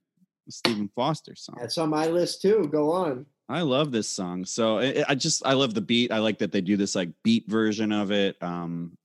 [0.50, 2.68] stephen foster song That's on my list too.
[2.72, 3.26] Go on.
[3.52, 4.46] I love this song.
[4.46, 6.12] So I, I just I love the beat.
[6.12, 8.38] I like that they do this like beat version of it.
[8.42, 8.98] Um,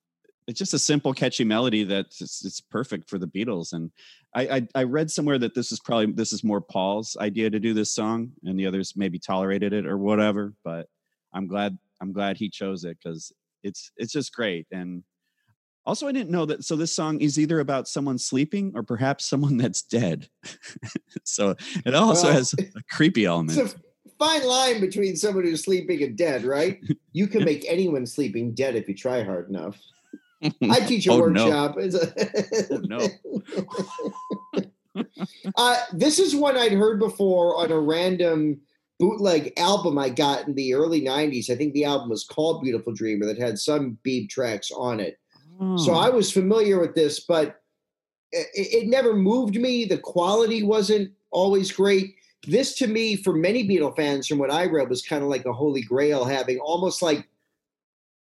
[0.46, 3.72] it's just a simple, catchy melody that's it's, it's perfect for the Beatles.
[3.72, 3.90] And
[4.34, 7.58] I, I I read somewhere that this is probably this is more Paul's idea to
[7.58, 10.54] do this song, and the others maybe tolerated it or whatever.
[10.64, 10.88] But
[11.32, 13.32] I'm glad I'm glad he chose it because
[13.62, 14.66] it's it's just great.
[14.70, 15.02] And
[15.84, 16.64] also, I didn't know that.
[16.64, 20.28] So this song is either about someone sleeping or perhaps someone that's dead.
[21.24, 21.54] so
[21.84, 23.58] it also Well, has a creepy element.
[24.06, 26.80] It's a fine line between someone who's sleeping and dead, right?
[27.12, 29.78] You can make anyone sleeping dead if you try hard enough.
[30.70, 31.76] I teach a Oh, workshop.
[31.78, 33.08] A- Oh, no.
[35.56, 38.60] uh, this is one I'd heard before on a random
[38.98, 41.50] bootleg album I got in the early 90s.
[41.50, 45.18] I think the album was called Beautiful Dreamer that had some Beeb tracks on it.
[45.78, 45.98] So Oh.
[45.98, 47.60] I was familiar with this, but
[48.32, 49.86] it, it never moved me.
[49.86, 52.14] The quality wasn't always great.
[52.46, 55.46] This to me, for many Beatle fans, from what I read, was kind of like
[55.46, 57.26] a holy grail, having almost like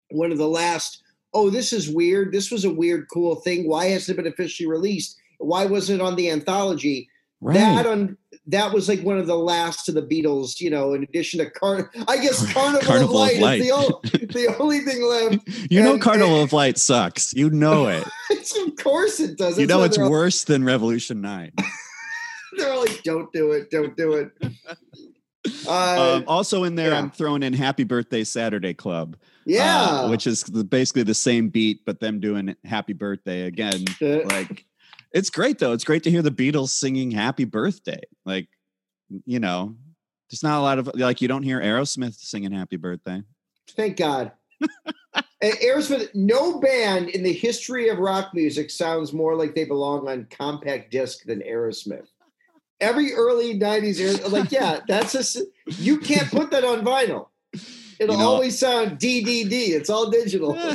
[0.10, 1.02] one of the last.
[1.34, 2.32] Oh, this is weird.
[2.34, 3.68] This was a weird, cool thing.
[3.68, 5.18] Why hasn't it been officially released?
[5.40, 7.10] Why wasn't it on the anthology?
[7.44, 7.56] right.
[7.56, 8.18] That on
[8.48, 10.60] that was like one of the last of the Beatles.
[10.60, 13.76] You know, in addition to Car, I guess Carnival, Carnival of of Light, is the,
[13.76, 13.94] Light.
[14.34, 15.72] the only thing left.
[15.72, 17.34] you know, and- Carnival of Light sucks.
[17.34, 18.04] You know it.
[18.68, 19.58] of course it does.
[19.58, 21.52] you That's know it's they're all- worse than Revolution Nine.
[22.58, 24.32] They're all like, "Don't do it, don't do it."
[25.68, 27.00] Uh, um, also in there, yeah.
[27.00, 31.50] I'm throwing in "Happy Birthday Saturday Club," uh, yeah, which is the, basically the same
[31.50, 33.86] beat, but them doing "Happy Birthday" again.
[34.02, 34.66] Uh, Like,
[35.14, 35.74] it's great though.
[35.74, 38.50] It's great to hear the Beatles singing "Happy Birthday." Like,
[39.26, 39.76] you know,
[40.30, 43.24] there's not a lot of like you don't hear Aerosmith singing "Happy Birthday."
[43.72, 44.32] thank God.
[45.44, 50.08] Uh, Aerosmith, no band in the history of rock music sounds more like they belong
[50.08, 52.11] on compact disc than Aerosmith.
[52.82, 55.44] Every early '90s, Aer- like, yeah, that's a.
[55.68, 57.28] You can't put that on vinyl.
[58.00, 59.70] It'll You know- always sound DDD.
[59.70, 60.58] It's all digital.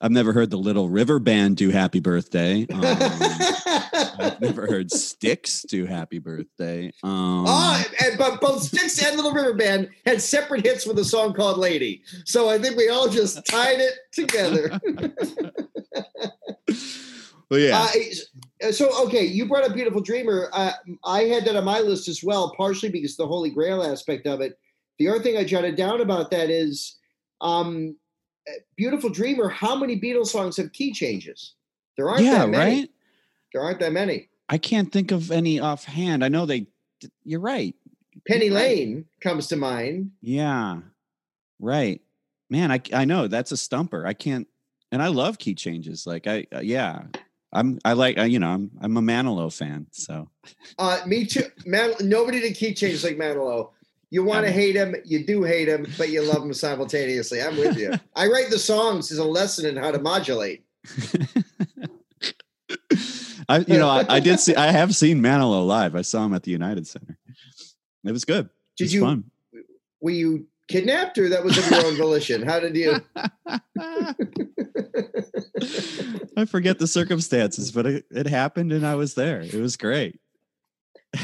[0.00, 2.66] I've never heard the Little River Band do "Happy Birthday."
[4.16, 9.16] Um, I've never heard Styx do "Happy Birthday." Um, Ah, and, but both Styx and
[9.16, 12.88] Little River Band had separate hits with a song called "Lady," so I think we
[12.88, 14.78] all just tied it together.
[17.50, 17.88] well, yeah, Uh,
[18.70, 20.72] so okay, you brought up "Beautiful Dreamer." Uh,
[21.04, 24.26] I had that on my list as well, partially because of the Holy Grail aspect
[24.26, 24.58] of it.
[24.98, 26.96] The other thing I jotted down about that is,
[27.40, 27.96] um,
[28.48, 31.54] uh, "Beautiful Dreamer." How many Beatles songs have key changes?
[31.96, 32.80] There aren't yeah, that many.
[32.80, 32.90] right.
[33.52, 34.28] There aren't that many.
[34.48, 36.24] I can't think of any offhand.
[36.24, 36.66] I know they.
[37.24, 37.74] You're right.
[38.28, 38.54] Penny Right.
[38.68, 40.12] Lane comes to mind.
[40.20, 40.78] Yeah,
[41.60, 42.00] right.
[42.50, 44.06] Man, I I know that's a stumper.
[44.06, 44.46] I can't,
[44.92, 46.06] and I love key changes.
[46.06, 47.02] Like I, uh, yeah,
[47.54, 49.86] I'm I like uh, you know I'm I'm a Manilow fan.
[49.92, 50.28] So
[50.78, 51.44] Uh, me too.
[51.66, 53.70] Man, nobody did key changes like Manilow.
[54.10, 57.42] You want to hate him, you do hate him, but you love him simultaneously.
[57.42, 57.92] I'm with you.
[58.16, 60.64] I write the songs as a lesson in how to modulate.
[63.48, 65.94] I you know I, I did see I have seen Manilow live.
[65.94, 67.18] I saw him at the United Center.
[68.04, 68.46] It was good.
[68.46, 69.00] It Did was you?
[69.00, 69.24] fun.
[70.00, 72.42] Were you kidnapped, or that was of your own volition?
[72.42, 72.96] How did you?
[76.36, 79.40] I forget the circumstances, but it, it happened and I was there.
[79.40, 80.18] It was great.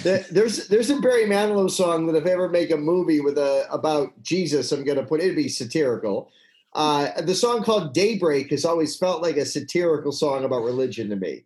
[0.03, 3.39] The- There's there's a Barry Manilow song that if I ever make a movie with
[3.39, 6.31] a about Jesus, I'm gonna put it'd be satirical.
[6.73, 11.17] Uh, the song called Daybreak has always felt like a satirical song about religion to
[11.17, 11.45] me.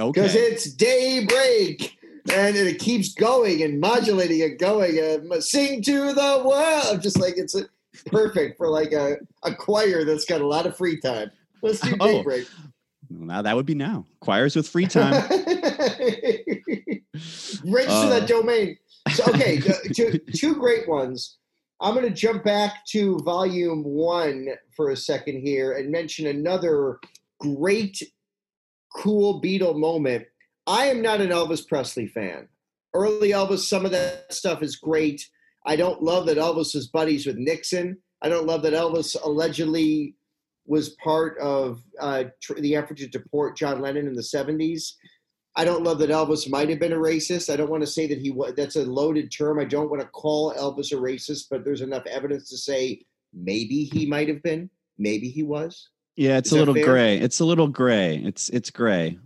[0.00, 0.10] Okay.
[0.22, 1.96] because it's daybreak
[2.32, 7.20] and it keeps going and modulating and going and sing to the world I'm just
[7.20, 7.54] like it's
[8.06, 11.30] perfect for like a, a choir that's got a lot of free time
[11.62, 12.06] let's do Oh.
[12.06, 12.46] daybreak
[13.10, 14.06] Now that would be now.
[14.20, 15.12] Choirs with free time.
[17.64, 18.08] Register Uh.
[18.08, 18.76] that domain.
[19.12, 19.60] So, okay,
[19.94, 21.36] two, two great ones.
[21.80, 26.98] I'm going to jump back to volume one for a second here and mention another
[27.38, 28.02] great,
[28.96, 30.24] cool Beatle moment.
[30.66, 32.48] I am not an Elvis Presley fan.
[32.94, 35.26] Early Elvis, some of that stuff is great.
[35.66, 37.98] I don't love that Elvis is buddies with Nixon.
[38.22, 40.14] I don't love that Elvis allegedly
[40.66, 44.92] was part of uh, tr- the effort to deport John Lennon in the 70s.
[45.56, 47.52] I don't love that Elvis might have been a racist.
[47.52, 48.54] I don't want to say that he was.
[48.56, 49.60] That's a loaded term.
[49.60, 53.84] I don't want to call Elvis a racist, but there's enough evidence to say maybe
[53.84, 54.68] he might have been.
[54.98, 55.90] Maybe he was.
[56.16, 56.84] Yeah, it's Is a little fair?
[56.84, 57.18] gray.
[57.18, 58.16] It's a little gray.
[58.16, 59.18] It's it's gray.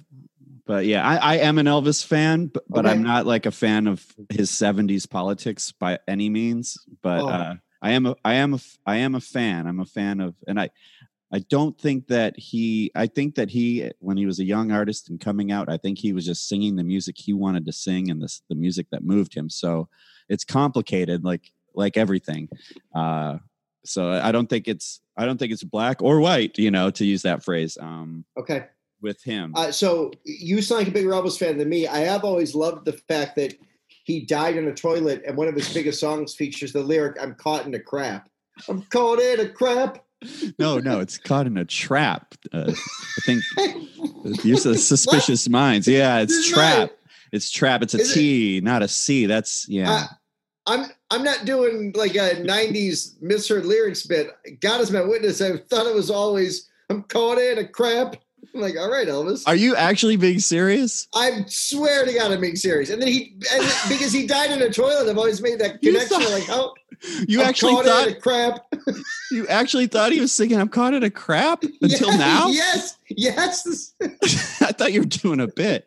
[0.69, 3.87] But yeah, I, I am an Elvis fan, but, but I'm not like a fan
[3.87, 6.77] of his 70s politics by any means.
[7.03, 7.29] But Oh.
[7.29, 9.67] uh, I am a I am a I am a fan.
[9.67, 10.69] I'm a fan of and I
[11.33, 15.09] I don't think that he I think that he when he was a young artist
[15.09, 18.11] and coming out, I think he was just singing the music he wanted to sing
[18.11, 19.49] and this the music that moved him.
[19.49, 19.89] So
[20.29, 22.49] it's complicated like like everything.
[22.95, 23.39] Uh
[23.87, 27.05] so I don't think it's I don't think it's black or white, you know, to
[27.07, 27.79] use that phrase.
[27.81, 28.67] Um Okay.
[29.01, 29.53] With him.
[29.57, 31.87] Uh, so you sound like a bigger Elvis fan than me.
[31.87, 33.55] I have always loved the fact that
[34.05, 37.35] he died in a toilet, and one of his biggest songs features the lyric "I'm
[37.35, 38.29] caught in a crap."
[38.69, 40.05] I'm caught in a crap.
[40.59, 42.35] no, no, it's caught in a trap.
[42.53, 43.45] Uh, I think
[44.45, 45.87] use of suspicious minds.
[45.87, 46.91] Yeah, it's This trap.
[47.31, 47.83] It's trap.
[47.83, 49.27] It's a Is it- not a C.
[49.27, 49.91] That's yeah.
[49.91, 50.07] Uh,
[50.67, 54.31] I'm I'm not doing like a '90s misheard lyrics bit.
[54.61, 55.41] God is my witness.
[55.41, 58.17] I thought it was always "I'm caught in a crap."
[58.55, 59.43] I'm like, all right, Elvis.
[59.47, 61.07] Are you actually being serious?
[61.15, 62.91] I swear to God, I'm being serious.
[62.91, 66.21] And then he, and because he died in a toilet, I've always made that connection.
[66.21, 66.73] thought- like, how
[67.29, 68.67] You I'm actually caught thought in a crap
[69.31, 72.49] you actually thought he was singing "I'm caught in a crap" until Yes, now.
[72.49, 73.93] Yes, yes.
[74.63, 75.85] I thought you were doing a bit.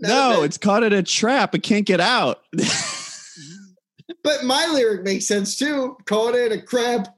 [0.00, 0.44] Not a no, bit.
[0.46, 1.54] it's caught in a trap.
[1.54, 2.42] It can't get out.
[4.22, 5.96] But my lyric makes sense too.
[6.06, 7.16] Caught in a crap.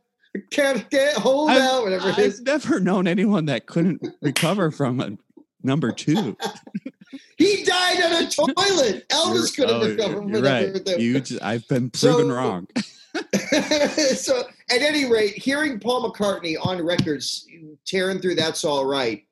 [0.50, 2.40] Can't get hold I've- out, whatever it I've is.
[2.42, 5.16] never known anyone that couldn't recover from a
[5.62, 6.36] number two.
[7.38, 9.08] He died in a toilet.
[9.10, 10.84] Elvis couldn't Oh, recover from that.
[10.86, 10.98] right.
[10.98, 12.66] You, j- I've been proven So- wrong.
[14.16, 17.46] so at any rate, hearing Paul McCartney on records
[17.86, 19.22] tearing through "That's All Right"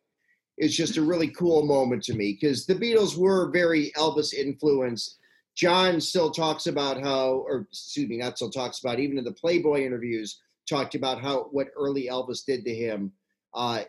[0.58, 5.18] is just a really cool moment to me because the Beatles were very Elvis influenced.
[5.56, 9.32] John still talks about how, or excuse me, not still talks about, even in the
[9.32, 13.12] Playboy interviews, talked about how what early Elvis did to him,
[13.54, 13.82] uh,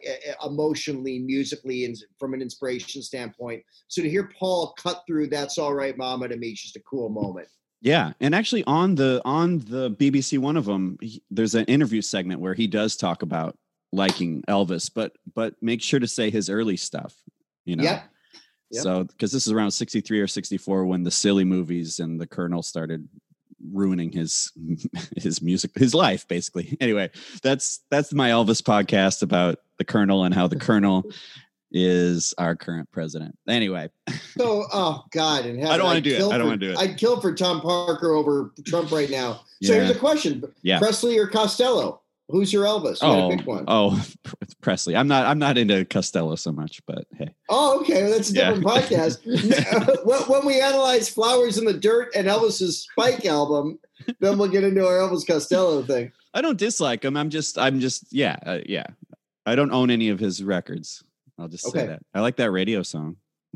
[0.45, 3.63] emotionally, musically, and from an inspiration standpoint.
[3.87, 6.81] So to hear Paul cut through "That's All Right, Mama" to me is just a
[6.81, 7.47] cool moment.
[7.81, 12.01] Yeah, and actually on the on the BBC one of them, he, there's an interview
[12.01, 13.57] segment where he does talk about
[13.91, 17.15] liking Elvis, but but make sure to say his early stuff.
[17.65, 18.03] You know, Yep.
[18.71, 18.83] Yep.
[18.83, 22.63] so because this is around 63 or 64 when the silly movies and the Colonel
[22.63, 23.07] started
[23.71, 24.51] ruining his
[25.17, 27.09] his music his life basically anyway
[27.41, 31.03] that's that's my elvis podcast about the colonel and how the colonel
[31.71, 33.89] is our current president anyway
[34.37, 36.21] So, oh God, and I don't wanna do it.
[36.23, 36.77] I don't wanna do it.
[36.77, 39.41] I'd kill for Tom Parker over Trump right now.
[39.63, 39.75] So Yeah.
[39.75, 40.77] here's a question: Yeah.
[40.77, 42.01] Presley or Costello?
[42.29, 43.01] Who's your Elvis?
[43.01, 43.65] You oh pick one.
[43.67, 44.03] oh
[44.61, 48.31] presley i'm not i'm not into costello so much but hey Oh, okay, well, that's
[48.31, 48.53] a Yeah.
[48.53, 50.03] different podcast.
[50.05, 53.77] when, when we analyze "Flowers in the Dirt" and Elvis's Spike album,
[54.19, 56.11] then we'll get into our Elvis Costello thing.
[56.33, 58.87] i don't dislike him i'm just i'm just yeah uh, yeah
[59.45, 61.03] i don't own any of his records
[61.39, 63.15] i'll just say that i like that radio song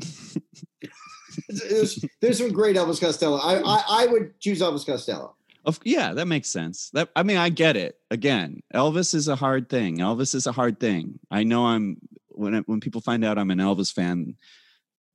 [1.48, 3.38] There's, there's some great Elvis Costello.
[3.38, 5.36] I, I I would choose Elvis Costello.
[5.64, 6.90] Of yeah, that makes sense.
[6.94, 7.96] That I mean, I get it.
[8.10, 9.98] Again, Elvis is a hard thing.
[9.98, 11.18] Elvis is a hard thing.
[11.30, 11.98] I know I'm
[12.30, 14.36] when it, when people find out I'm an Elvis fan,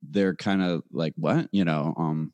[0.02, 1.94] they're kind of like, "What?" You know.
[1.96, 2.32] Um,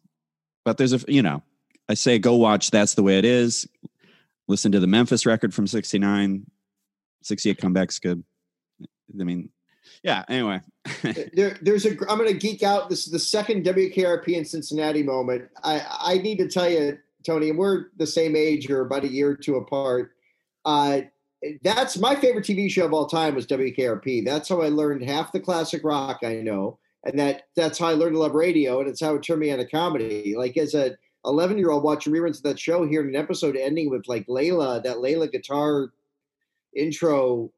[0.65, 1.43] but there's a you know,
[1.89, 2.71] I say go watch.
[2.71, 3.67] That's the way it is.
[4.47, 6.45] Listen to the Memphis record from '69.
[7.23, 8.23] '68 comeback's good.
[9.21, 9.51] I mean,
[10.03, 10.25] yeah.
[10.29, 10.61] Anyway,
[11.33, 11.91] there, there's a.
[12.09, 12.91] I'm going to geek out.
[12.91, 15.49] This is the second WKRP in Cincinnati moment.
[15.63, 19.13] I, I need to tell you, Tony, and we're the same age or about a
[19.13, 20.13] year or two apart.
[20.65, 21.03] Uh,
[21.63, 24.25] that's my favorite TV show of all time was WKRP.
[24.25, 27.95] That's how I learned half the classic rock I know, and that that's how I
[27.95, 30.35] learned to love radio, and it's how it turned me on to comedy.
[30.37, 33.91] Like as a 11 year old watching reruns of that show, hearing an episode ending
[33.91, 35.93] with like Layla, that Layla guitar
[36.77, 37.53] intro,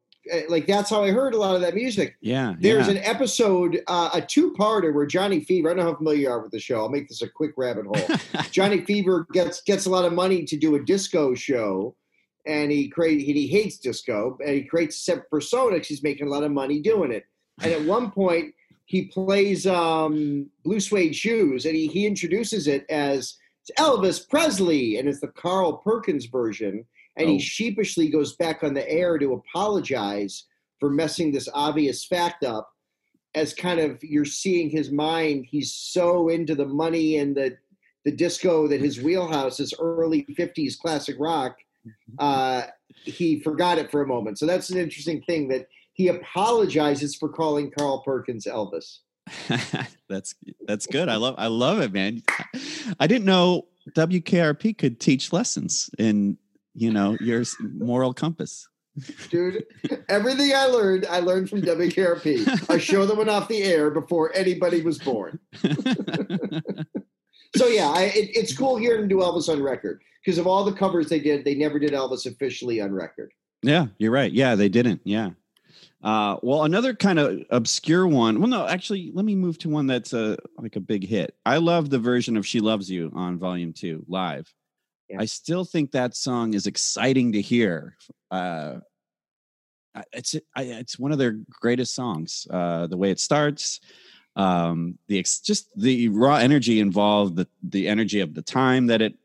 [0.49, 2.15] like that's how I heard a lot of that music.
[2.21, 2.55] yeah.
[2.59, 2.93] There's yeah.
[2.93, 5.69] an episode, uh, a two-parter where Johnny Fever.
[5.69, 6.79] I don't know how familiar you are with the show.
[6.79, 8.17] I'll make this a quick rabbit hole.
[8.51, 11.95] Johnny Fever gets gets a lot of money to do a disco show,
[12.45, 16.29] and he create he hates disco, and he creates a separate persona he's making a
[16.29, 17.25] lot of money doing it.
[17.61, 18.53] And at one point,
[18.85, 23.35] he plays um, Blue Suede Shoes, and he, he introduces it as
[23.79, 26.85] Elvis Presley, and it's the Carl Perkins version.
[27.17, 27.31] And Oh.
[27.33, 30.45] he sheepishly goes back on the air to apologize
[30.79, 32.69] for messing this obvious fact up.
[33.33, 37.57] As kind of you're seeing his mind, he's so into the money and the
[38.05, 41.57] the disco that his wheelhouse is early 50s classic rock
[42.19, 42.61] uh,
[43.03, 47.29] he forgot it for a moment so that's an interesting thing that he apologizes for
[47.29, 48.99] calling carl perkins elvis
[50.07, 50.35] that's
[50.67, 51.09] that's good.
[51.09, 52.21] I love I love it, man.
[52.99, 56.37] I didn't know WKRP could teach lessons in
[56.75, 58.67] you know your moral compass.
[59.29, 59.65] dude
[60.07, 64.33] everything i learned i learned from wkrp a show that went off the air before
[64.33, 65.37] anybody was born
[67.57, 70.63] so yeah I, it, it's cool hearing him do elvis on record because of all
[70.63, 73.33] the covers they did they never did elvis officially on record
[73.65, 74.31] yeah, you're right.
[74.31, 75.01] Yeah, they didn't.
[75.03, 75.31] Yeah.
[76.03, 78.39] Uh, well, another kind of obscure one.
[78.39, 81.35] Well, no, actually, let me move to one that's a like a big hit.
[81.45, 84.53] I love the version of "She Loves You" on Volume Two live.
[85.09, 85.17] Yeah.
[85.19, 87.95] I still think that song is exciting to hear.
[88.31, 88.77] Uh,
[90.11, 92.47] it's I, it's one of their greatest songs.
[92.49, 93.79] Uh, the way it starts,
[94.35, 99.01] um, the ex, just the raw energy involved, the the energy of the time that
[99.01, 99.15] it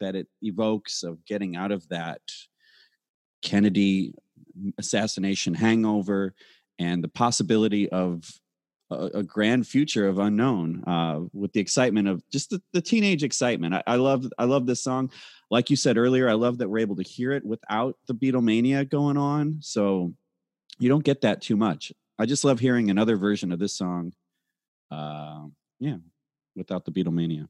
[0.00, 2.20] that it evokes of getting out of that
[3.42, 4.14] Kennedy
[4.78, 6.34] assassination hangover
[6.78, 8.40] and the possibility of
[8.90, 13.74] a, grand future of unknown uh, with the excitement of just the, the teenage excitement.
[13.74, 15.10] I, I love I love this song.
[15.50, 18.88] Like you said earlier, I love that we're able to hear it without the Beatlemania
[18.88, 19.58] going on.
[19.60, 20.12] So
[20.78, 21.92] you don't get that too much.
[22.18, 24.12] I just love hearing another version of this song.
[24.90, 25.46] Uh,
[25.80, 25.96] yeah,
[26.54, 27.48] without the Beatlemania.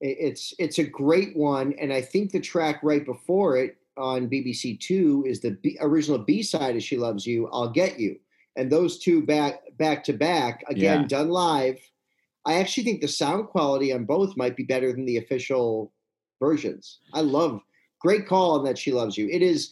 [0.00, 4.28] It- It's it's a great one, and I think the track right before it on
[4.28, 8.18] BBC Two is the B, original B side of "She Loves You." I'll get you,
[8.56, 11.06] and those two back back to back again Yeah.
[11.06, 11.78] done live.
[12.44, 15.92] I actually think the sound quality on both might be better than the official
[16.40, 17.00] versions.
[17.12, 17.60] I love
[18.00, 19.70] great call on that "She Loves You." It is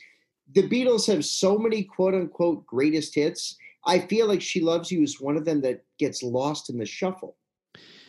[0.55, 3.57] the Beatles have so many quote unquote greatest hits.
[3.87, 6.87] I feel like "She Loves You" is one of them that gets lost in the
[6.87, 7.37] shuffle.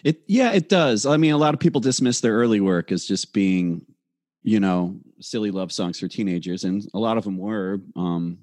[0.04, 1.06] It yeah, it does.
[1.06, 3.86] I mean, a lot of people dismiss their early work as just being,
[4.44, 7.80] you know, silly love songs for teenagers, and a lot of them were.
[7.96, 8.40] Um,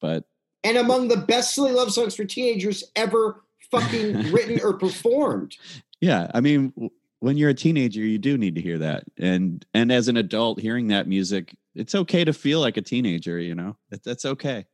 [0.00, 0.24] but
[0.64, 5.56] and among the best silly love songs for teenagers ever fucking written or performed.
[6.00, 6.72] yeah, I mean,
[7.20, 10.60] when you're a teenager, you do need to hear that, and and as an adult,
[10.60, 13.38] hearing that music, it's okay to feel like a teenager.
[13.38, 14.66] You know, that, that's okay.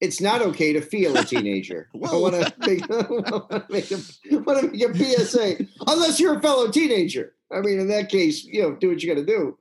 [0.00, 1.88] It's not okay to feel a teenager.
[1.94, 2.88] I want to make,
[3.70, 7.34] make, make a PSA, unless you're a fellow teenager.
[7.52, 9.58] I mean, in that case, you know, do what you got to do.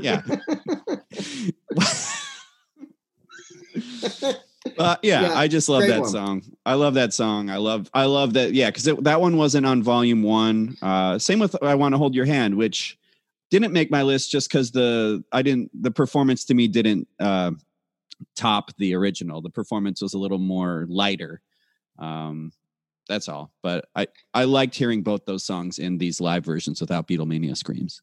[0.00, 0.22] yeah.
[4.78, 6.08] Uh, yeah, Yeah, I just love that one.
[6.08, 6.42] song.
[6.64, 7.50] I love that song.
[7.50, 8.54] I love, I love that.
[8.54, 10.76] Yeah, because that one wasn't on volume one.
[10.80, 12.98] Uh, same with "I Want to Hold Your Hand," which
[13.50, 17.50] didn't make my list just because the I didn't the performance to me didn't uh,
[18.36, 19.42] top the original.
[19.42, 21.42] The performance was a little more lighter.
[21.98, 22.50] Um,
[23.06, 23.52] that's all.
[23.62, 28.00] But I I liked hearing both those songs in these live versions without Beatlemania screams.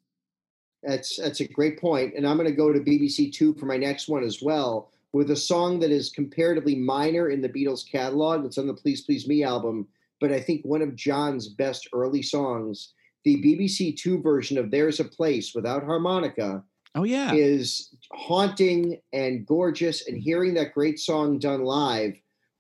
[0.83, 3.77] That's that's a great point, and I'm going to go to BBC Two for my
[3.77, 8.45] next one as well, with a song that is comparatively minor in the Beatles catalog.
[8.45, 9.87] It's on the Please Please Me album,
[10.19, 12.93] but I think one of John's best early songs.
[13.25, 16.63] The BBC Two version of "There's a Place" without harmonica
[16.95, 17.33] Oh yeah.
[17.33, 22.13] is haunting and gorgeous, and hearing that great song done live.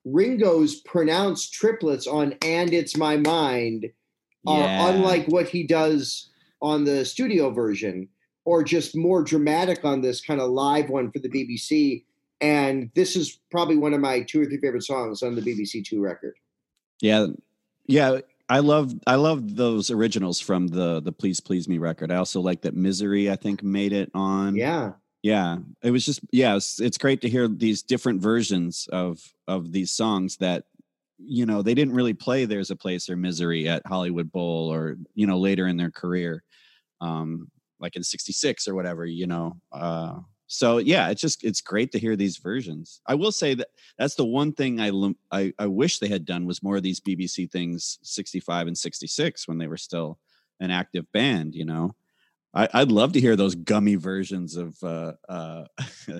[0.05, 3.85] Ringo's pronounced triplets on "And It's My Mind"
[4.45, 4.89] are Yeah.
[4.89, 6.29] unlike what he does
[6.61, 8.07] on the studio version,
[8.45, 12.05] or just more dramatic on this kind of live one for the BBC.
[12.41, 15.85] And this is probably one of my two or three favorite songs on the BBC
[15.85, 16.35] Two record.
[16.99, 17.27] Yeah,
[17.87, 18.19] yeah.
[18.49, 22.11] I love I love those originals from the the Please Please Me record.
[22.11, 23.29] I also like that Misery.
[23.31, 24.55] I think made it on.
[24.55, 25.59] Yeah, yeah.
[25.83, 26.55] It was just yeah.
[26.55, 30.65] It's, it's great to hear these different versions of of these songs that
[31.17, 32.45] you know they didn't really play.
[32.45, 36.43] There's a place or Misery at Hollywood Bowl or you know later in their career,
[36.99, 39.05] um, like in '66 or whatever.
[39.05, 39.57] You know.
[39.71, 40.19] Uh,
[40.53, 42.99] so yeah, it's just it's great to hear these versions.
[43.07, 44.91] I will say that that's the one thing I,
[45.31, 49.47] I I wish they had done was more of these BBC things 65 and 66
[49.47, 50.19] when they were still
[50.59, 51.95] an active band, you know.
[52.53, 55.63] I, I'd love to hear those gummy versions of uh uh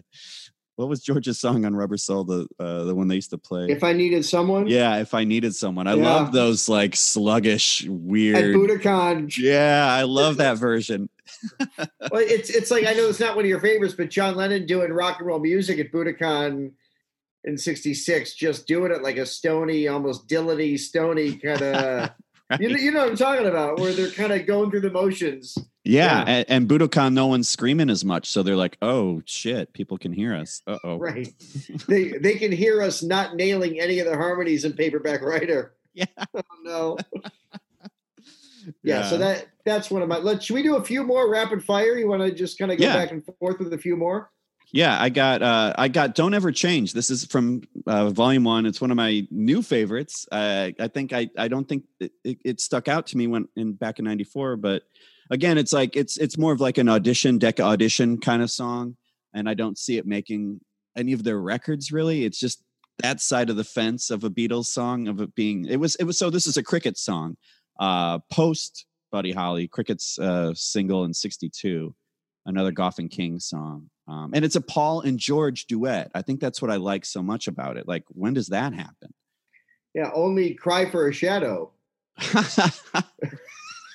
[0.78, 3.68] what was George's song on Rubber Soul, the uh the one they used to play.
[3.70, 5.88] if I needed someone, yeah, if I needed someone.
[5.88, 6.04] I Yeah.
[6.06, 8.56] love those like sluggish, weird.
[8.56, 8.62] at.
[8.62, 11.10] Budokan, yeah, I love that version.
[11.78, 14.66] well, it's it's like I know it's not one of your favorites, but John Lennon
[14.66, 16.72] doing rock and roll music at Budokan
[17.44, 22.12] in '66, just doing it like a stony, almost Dylan-y, stony kind of.
[22.52, 22.60] Right.
[22.60, 24.92] you, know, you know what I'm talking about, where they're kind of going through the
[24.92, 25.58] motions.
[25.86, 26.24] Yeah, Yeah.
[26.28, 30.12] And, and Budokan, no one's screaming as much, so they're like, "Oh shit, people can
[30.12, 30.98] hear us." Uh oh.
[30.98, 31.34] Right.
[31.88, 35.76] they they can hear us not nailing any of the harmonies in Paperback Writer.
[35.94, 36.06] Yeah.
[36.34, 36.98] Oh no.
[38.84, 40.18] Yeah, so that that's one of my.
[40.18, 41.98] Let should we do a few more rapid fire?
[41.98, 42.96] You want to just kind of go Yeah.
[42.96, 44.32] back and forth with a few more?
[44.74, 46.94] Yeah, I got uh I got Don't Ever Change.
[46.94, 48.66] This is from uh volume 1.
[48.66, 50.26] It's one of my new favorites.
[50.32, 53.48] Uh, I think I I don't think it, it, it stuck out to me when
[53.56, 54.84] in back in 94, but
[55.30, 58.96] again, it's like it's it's more of like an audition, Decca audition kind of song
[59.34, 60.60] and I don't see it making
[60.98, 62.24] any of their records really.
[62.26, 62.64] It's just
[63.00, 66.04] that side of the fence of a Beatles song of it being it was it
[66.06, 67.36] was so this is a cricket song.
[67.80, 71.94] Uh post Buddy Holly, Cricket's uh single in 62
[72.46, 73.90] another Goffin and King song.
[74.08, 76.12] Um, and it's a Paul and George duet.
[76.14, 77.88] I think that's what I like so much about it.
[77.88, 79.14] Like, when does that happen?
[79.94, 81.72] Yeah, only cry for a shadow.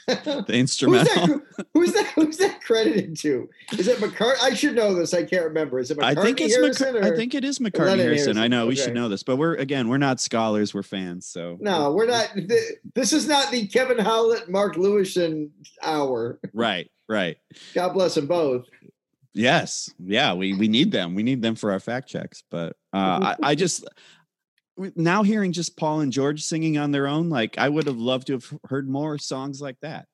[0.25, 1.27] the who's instrumental.
[1.57, 1.67] that?
[1.75, 2.07] Who's that?
[2.15, 3.49] Who's that credited to?
[3.77, 4.37] Is it McCartney?
[4.43, 5.13] I should know this.
[5.13, 5.79] I can't remember.
[5.81, 7.03] Is it McCartney I think it's Harrison?
[7.05, 8.37] I think it is McCartney Lennon Harrison.
[8.37, 11.27] I Harrison, know we should know this, but we're again we're not scholars, we're fans.
[11.27, 12.31] So No, we're not.
[12.35, 15.51] th- This is not the Kevin Howlett, Mark Lewisohn
[15.83, 16.39] hour.
[16.55, 17.37] right, right.
[17.75, 18.67] God bless them both.
[19.35, 21.15] Yes, yeah, we we need them.
[21.15, 22.43] We need them for our fact checks.
[22.51, 23.87] But uh, I, I just
[24.95, 28.27] now hearing just Paul and George singing on their own, like I would have loved
[28.29, 30.07] to have heard more songs like that.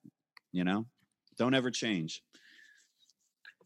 [0.53, 0.87] You know,
[1.39, 2.23] don't ever change.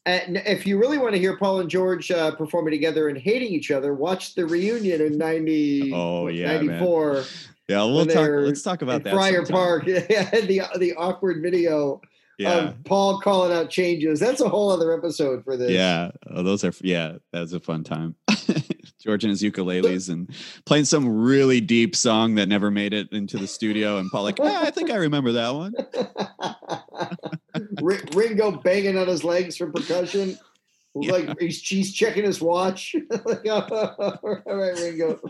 [0.05, 3.49] And if you really want to hear Paul and George uh, performing together and hating
[3.53, 6.67] each other, watch the reunion in 90, Oh, yeah, man.
[6.67, 7.25] 94
[7.69, 8.29] Yeah, we'll talk.
[8.31, 9.13] Let's talk about that.
[9.13, 9.55] Friar sometime.
[9.55, 9.85] Park.
[9.87, 12.01] the, the awkward video
[12.39, 14.21] Yeah, of Paul calling out changes.
[14.21, 15.73] That's a whole other episode for this.
[15.73, 16.13] yeah.
[16.31, 17.17] Oh, those are yeah.
[17.33, 18.15] That was a fun time.
[19.07, 20.29] George and his ukuleles and
[20.65, 23.99] playing some really deep song that never made it into the studio.
[23.99, 25.75] And Paul like, "Ah, I think I remember that one.
[27.83, 30.37] Ri- Ringo banging on his legs for percussion.
[30.97, 31.13] Yeah.
[31.13, 32.97] Like he's, he's checking his watch.
[33.25, 35.21] like, all right, Ringo.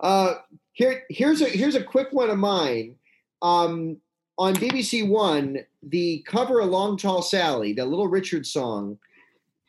[0.00, 0.34] Uh,
[0.72, 2.94] here, here's a here's a quick one of mine.
[3.42, 3.98] Um,
[4.38, 8.98] on BBC One, the cover of "Long Tall Sally," the Little Richard song,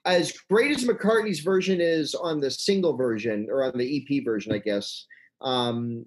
[0.06, 4.54] as great as McCartney's version is on the single version or on the EP version,
[4.54, 5.06] I guess.
[5.42, 6.06] Um,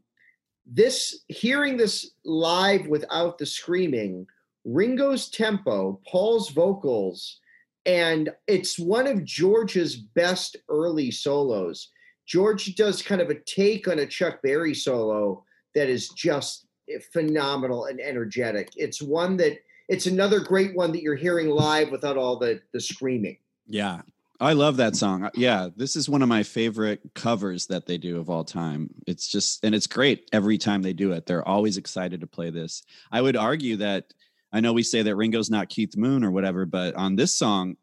[0.67, 4.27] this hearing this live without the screaming,
[4.65, 7.41] Ringo's tempo, Paul's vocals,
[7.85, 11.91] and it's one of George's best early solos.
[12.27, 16.67] George does kind of a take on a Chuck Berry solo that is just
[17.13, 18.71] phenomenal and energetic.
[18.77, 22.81] It's one that it's another great one that you're hearing live without all the the
[22.81, 23.37] screaming.
[23.67, 24.03] Yeah.
[24.41, 25.31] I love that song.
[25.35, 28.91] Yeah, this is one of my favorite covers that they do of all time.
[29.07, 31.27] It's just and it's great every time they do it.
[31.27, 32.83] They're always excited to play this.
[33.13, 34.13] I would argue that
[34.53, 37.77] I know we say that Ringo's not Keith Moon or whatever, but on this song,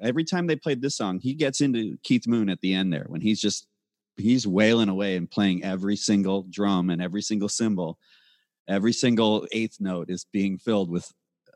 [0.00, 3.04] every time they played this song, he gets into Keith Moon at the end there
[3.08, 3.66] when he's just
[4.16, 7.98] he's wailing away and playing every single drum and every single cymbal.
[8.68, 11.12] Every single eighth note is being filled with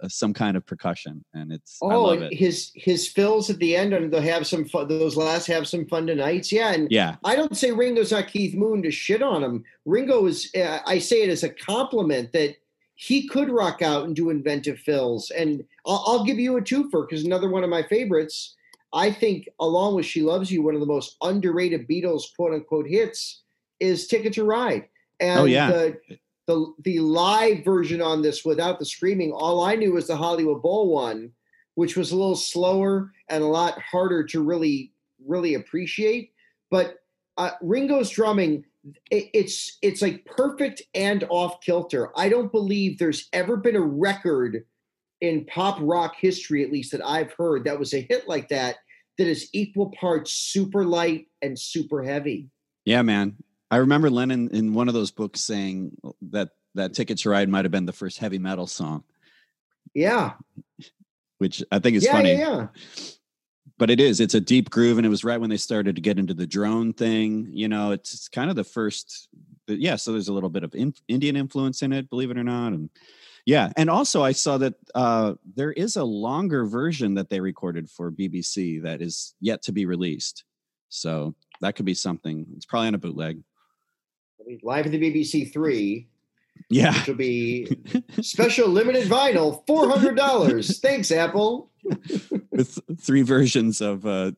[0.08, 2.32] some kind of percussion and it's I Oh, love it.
[2.32, 4.88] his his fills at the end, and they'll have some fun.
[4.88, 6.50] Those last have some fun tonights.
[6.52, 7.16] Yeah, and Yeah.
[7.24, 9.64] I don't say Ringo's not Keith Moon to shit on him.
[9.84, 12.56] Ringo is, uh, I say it as a compliment that
[12.94, 15.30] he could rock out and do inventive fills.
[15.30, 18.54] And I'll, I'll give you a twofer because another one of my favorites,
[18.92, 22.86] I think, along with She Loves You, one of the most underrated Beatles quote unquote
[22.88, 23.40] hits
[23.80, 24.86] is Ticket to Ride.
[25.18, 25.70] And Oh, yeah.
[25.70, 25.98] the,
[26.46, 30.62] the, the live version on this without the screaming, all I knew was the Hollywood
[30.62, 31.30] Bowl one,
[31.74, 34.92] which was a little slower and a lot harder to really,
[35.26, 36.32] really appreciate.
[36.70, 36.96] But
[37.36, 38.64] uh, Ringo's drumming,
[39.10, 42.10] it, it's it's like perfect and off kilter.
[42.16, 44.64] I don't believe there's ever been a record
[45.20, 48.76] in pop rock history, at least that I've heard, that was a hit like that
[49.18, 52.48] that is equal parts super light and super heavy.
[52.86, 53.36] Yeah, man.
[53.70, 55.96] I remember Lennon in one of those books saying
[56.30, 59.04] that that Ticket to Ride might have been the first heavy metal song,
[59.94, 60.32] Yeah,
[61.38, 62.32] which I think is yeah, funny.
[62.32, 62.66] yeah, yeah.
[63.78, 64.20] But it is.
[64.20, 66.46] It's a deep groove, and it was right when they started to get into the
[66.46, 67.48] drone thing.
[67.50, 69.28] You know, it's, it's kind of the first.
[69.66, 72.44] Yeah, so there's a little bit of in, Indian influence in it, believe it or
[72.44, 72.90] not, and
[73.46, 77.88] yeah, and also I saw that uh, there is a longer version that they recorded
[77.88, 80.44] for BBC that is yet to be released.
[80.88, 82.46] So that could be something.
[82.56, 83.42] It's probably on a bootleg.
[84.50, 86.08] I Live at the BBC three,
[86.68, 86.92] Yeah.
[86.98, 87.76] which will be
[88.22, 90.80] special limited vinyl, four hundred dollars.
[90.80, 91.70] Thanks, Apple.
[92.50, 94.32] with three versions of uh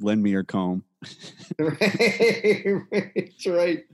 [0.00, 0.84] lend me your comb.
[1.58, 3.84] That's right.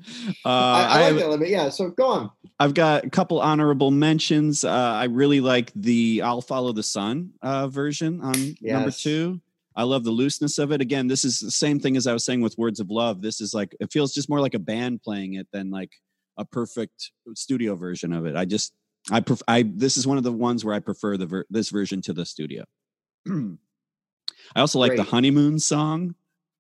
[0.45, 1.49] Uh, I, I, I like have- that limit.
[1.49, 1.69] Yeah.
[1.71, 2.31] So go on.
[2.61, 4.65] I've got a couple honorable mentions.
[4.65, 9.41] Uh, I really like the "I'll Follow the Sun" uh, version on number two.
[9.79, 10.81] I love the looseness of it.
[10.81, 13.41] Again, this is the same thing as I was saying with "Words of Love." This
[13.41, 15.93] is like it feels just more like a band playing it than like
[16.37, 18.35] a perfect studio version of it.
[18.35, 18.73] I just
[19.09, 21.71] I pref- I this is one of the ones where I prefer the ver- this
[21.71, 22.65] version to the studio.
[23.29, 26.17] I also like the honeymoon song.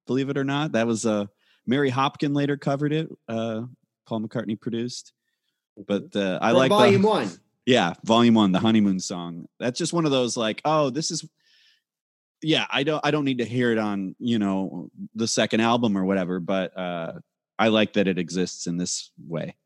[0.06, 1.26] Believe it or not, that was uh,
[1.66, 3.08] Mary Hopkin later covered it.
[3.28, 3.62] Uh,
[4.06, 5.12] Paul McCartney produced,
[5.88, 7.30] but uh, I From like volume the, one.
[7.66, 9.46] yeah, volume one, the honeymoon song.
[9.58, 11.28] That's just one of those like, oh, this is
[12.43, 15.97] yeah, I don't I don't need to hear it on, you know, the second album
[15.97, 17.12] or whatever, but uh
[17.59, 19.57] I like that it exists in this way.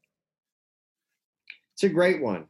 [1.74, 2.46] It's a great one.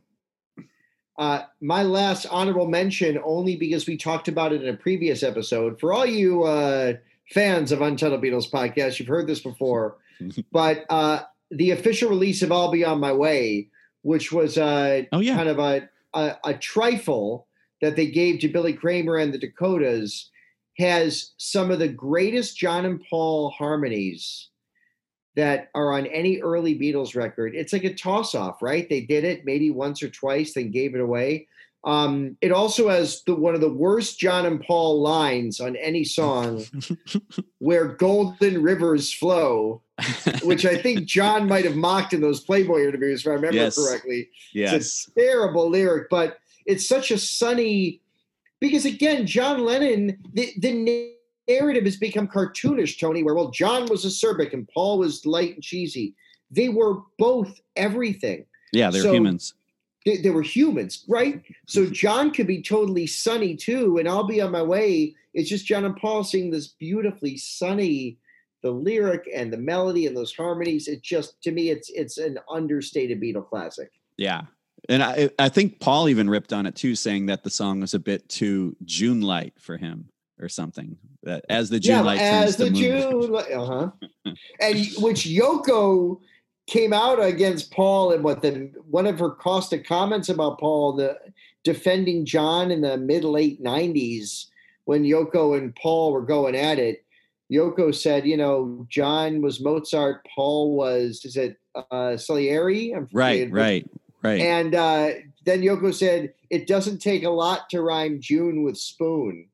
[1.18, 5.78] Uh, my last honorable mention, only because we talked about it in a previous episode.
[5.78, 6.94] For all you uh,
[7.30, 9.98] fans of Untitled Beatles podcast, you've heard this before,
[10.52, 13.68] but uh, the official release of "I'll Be on My Way,"
[14.02, 15.36] which was uh, Oh yeah.
[15.36, 17.46] kind of a, a a trifle
[17.82, 20.30] that they gave to Billy Kramer and the Dakotas,
[20.78, 24.48] has some of the greatest John and Paul harmonies
[25.36, 27.54] that are on any early Beatles record.
[27.54, 28.88] It's like a toss off, right?
[28.88, 31.48] They did it maybe once or twice, then gave it away.
[31.84, 36.04] Um, it also has the, one of the worst John and Paul lines on any
[36.04, 36.64] song,
[37.58, 39.82] where golden rivers flow,
[40.44, 43.76] which I think John might have mocked in those Playboy interviews, if I remember Yes.
[43.76, 44.28] correctly.
[44.54, 44.72] yes.
[44.74, 48.00] It's a terrible lyric, but it's such a sunny
[48.62, 51.12] because again, John Lennon, the, the
[51.48, 55.62] narrative has become cartoonish, Tony, where well, John was acerbic and Paul was light and
[55.62, 56.14] cheesy.
[56.48, 58.46] They were both everything.
[58.72, 59.54] Yeah, they're so- humans.
[60.04, 61.42] They, they were humans, right?
[61.68, 61.92] So mm-hmm.
[61.92, 65.14] John could be totally sunny too, and I'll be on my way.
[65.32, 68.18] It's just John and Paul singing this beautifully sunny,
[68.62, 70.88] the lyric and the melody and those harmonies.
[70.88, 73.92] It just to me, it's it's an understated Beatle classic.
[74.16, 74.42] Yeah.
[74.88, 77.94] And I I think Paul even ripped on it too, saying that the song was
[77.94, 80.08] a bit too June light for him
[80.40, 80.96] or something.
[81.22, 82.70] That as the June yeah, light as the.
[82.70, 83.90] June, li- uh-huh.
[84.60, 86.18] and which Yoko
[86.66, 91.18] came out against Paul and what the one of her caustic comments about Paul, the
[91.64, 94.50] defending John in the mid late nineties
[94.84, 97.04] when Yoko and Paul were going at it.
[97.52, 101.58] Yoko said, you know, John was Mozart, Paul was is it
[101.90, 102.92] uh Salieri?
[102.92, 103.86] I'm Right, right,
[104.22, 104.40] right.
[104.40, 105.10] And uh,
[105.44, 109.48] then Yoko said, it doesn't take a lot to rhyme June with spoon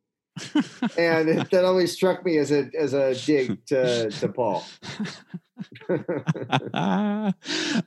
[0.98, 4.64] and it, that always struck me as a as a dig to to Paul.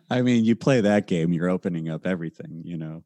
[0.10, 3.04] I mean, you play that game, you're opening up everything, you know.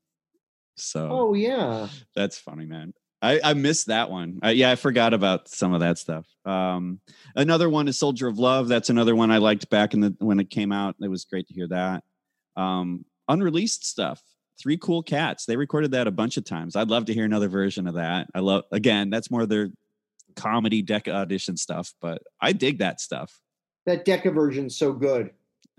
[0.76, 2.94] So oh yeah, that's funny, man.
[3.22, 4.40] I, I missed that one.
[4.44, 6.28] I, yeah, I forgot about some of that stuff.
[6.44, 7.00] Um,
[7.36, 8.68] another one is Soldier of Love.
[8.68, 10.96] That's another one I liked back in the when it came out.
[11.02, 12.04] It was great to hear that.
[12.56, 14.22] Um, unreleased stuff.
[14.60, 15.46] Three Cool Cats.
[15.46, 16.76] They recorded that a bunch of times.
[16.76, 18.28] I'd love to hear another version of that.
[18.34, 19.10] I love again.
[19.10, 19.70] That's more their
[20.36, 23.40] comedy Decca audition stuff, but I dig that stuff.
[23.86, 25.32] that Decca version's so good.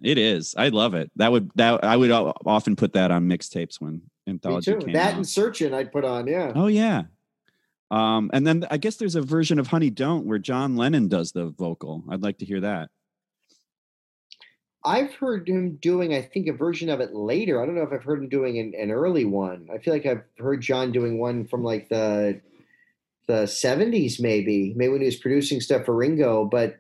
[0.02, 0.54] It is.
[0.58, 1.10] I love it.
[1.16, 4.84] That would that I would often put that on mixtapes when anthology Me too.
[4.86, 5.16] came That out.
[5.16, 6.26] and Searching I'd put on.
[6.26, 6.52] Yeah.
[6.54, 7.04] Oh yeah.
[7.90, 11.32] Um, and then I guess there's a version of Honey Don't where John Lennon does
[11.32, 12.04] the vocal.
[12.10, 12.90] I'd like to hear that.
[14.86, 17.60] I've heard him doing, I think, a version of it later.
[17.60, 19.68] I don't know if I've heard him doing an, an early one.
[19.72, 22.40] I feel like I've heard John doing one from like the
[23.26, 26.44] the 70s, maybe, maybe when he was producing stuff for Ringo.
[26.44, 26.78] But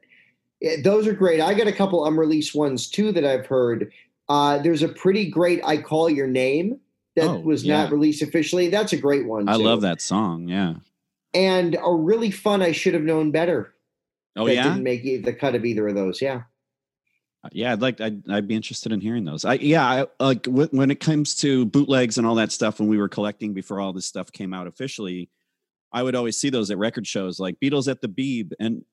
[0.62, 1.40] eh, those are great.
[1.40, 3.90] I got a couple unreleased ones too that I've heard.
[4.28, 6.78] Uh, there's a pretty great "I Call Your Name"
[7.16, 8.68] that Oh, was not released officially.
[8.68, 9.48] That's a great one.
[9.48, 9.64] I too.
[9.64, 10.46] love that song.
[10.48, 10.74] Yeah.
[11.34, 13.74] And a really fun "I Should Have Known Better."
[14.36, 14.62] Oh yeah.
[14.62, 16.22] didn't make the cut of either of those.
[16.22, 16.42] Yeah.
[17.52, 18.00] Yeah, I'd like.
[18.00, 19.44] I'd, I'd be interested in hearing those.
[19.44, 22.80] I yeah, I, like w- when it comes to bootlegs and all that stuff.
[22.80, 25.28] When we were collecting before all this stuff came out officially,
[25.92, 28.84] I would always see those at record shows, like Beatles at the Beeb, and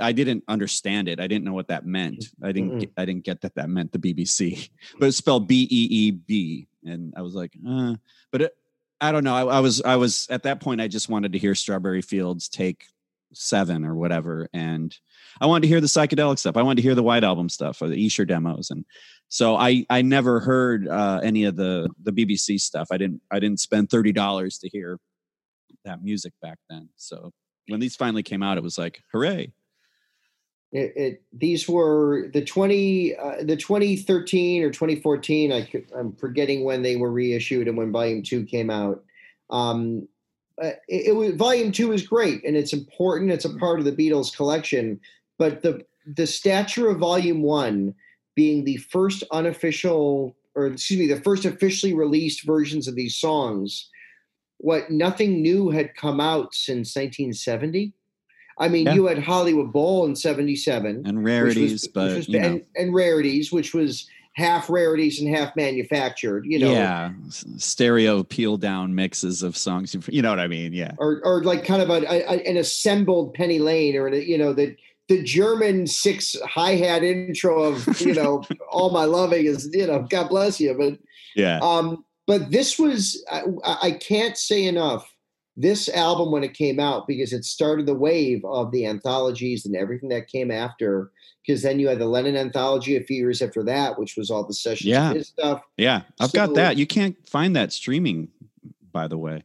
[0.00, 1.20] I didn't understand it.
[1.20, 2.26] I didn't know what that meant.
[2.42, 2.78] I didn't.
[2.78, 6.10] Get, I didn't get that that meant the BBC, but it's spelled B E E
[6.10, 7.94] B, and I was like, uh,
[8.30, 8.56] but it,
[9.00, 9.34] I don't know.
[9.34, 10.80] I, I was I was at that point.
[10.80, 12.84] I just wanted to hear Strawberry Fields take
[13.32, 14.94] seven or whatever, and
[15.40, 16.56] I wanted to hear the psychedelic stuff.
[16.56, 18.84] I wanted to hear the White Album stuff or the Esher demos, and
[19.28, 22.88] so I I never heard uh, any of the the BBC stuff.
[22.90, 24.98] I didn't I didn't spend thirty dollars to hear
[25.84, 26.88] that music back then.
[26.96, 27.32] So
[27.68, 29.52] when these finally came out, it was like hooray!
[30.72, 35.52] It, it these were the twenty uh, the twenty thirteen or twenty fourteen.
[35.52, 39.02] I I'm forgetting when they were reissued and when Volume Two came out.
[39.48, 40.08] Um,
[40.62, 43.30] uh, it, it was volume two is great and it's important.
[43.30, 45.00] It's a part of the Beatles collection,
[45.38, 47.94] but the the stature of volume one
[48.34, 53.88] being the first unofficial or excuse me, the first officially released versions of these songs,
[54.58, 57.92] what nothing new had come out since 1970.
[58.58, 58.94] I mean, Yeah.
[58.94, 62.92] you had Hollywood Bowl in 77 and rarities, was- but was- you know, and, and
[62.94, 67.10] rarities, which was half rarities and half manufactured, you know, yeah,
[67.56, 69.96] stereo peel down mixes of songs.
[70.08, 70.72] You know what I mean?
[70.72, 70.92] Yeah.
[70.98, 74.76] or or like kind of a, a, an assembled Penny Lane, or you know the
[75.08, 80.06] the German six hi hat intro of you know all my loving is you know
[80.08, 80.98] God bless you, but
[81.34, 81.58] Yeah.
[81.62, 83.42] um, but this was I,
[83.82, 85.12] I can't say enough.
[85.60, 89.76] This album when it came out because it started the wave of the anthologies and
[89.76, 91.10] everything that came after.
[91.46, 94.44] Because then you had the Lennon anthology a few years after that, which was all
[94.44, 95.20] the sessions Yeah.
[95.22, 95.62] stuff.
[95.76, 96.02] Yeah.
[96.20, 96.76] I've So- got that.
[96.76, 98.28] You can't find that streaming,
[98.92, 99.42] by the way.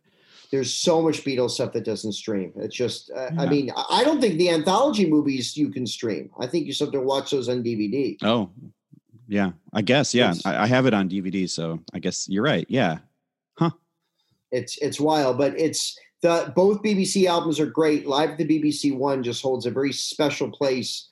[0.51, 2.53] There's so much Beatles stuff that doesn't stream.
[2.57, 6.29] It's just, uh, I mean, I don't think the anthology movies you can stream.
[6.39, 8.17] I think you still have to watch those on DVD.
[8.23, 8.51] Oh,
[9.27, 9.51] yeah.
[9.73, 10.13] I guess.
[10.13, 10.33] Yeah.
[10.45, 11.49] I, I have it on DVD.
[11.49, 12.65] So I guess you're right.
[12.69, 12.99] Yeah.
[13.57, 13.71] Huh.
[14.51, 18.07] It's it's wild, but it's the both BBC albums are great.
[18.07, 21.07] Live at the BBC one just holds a very special place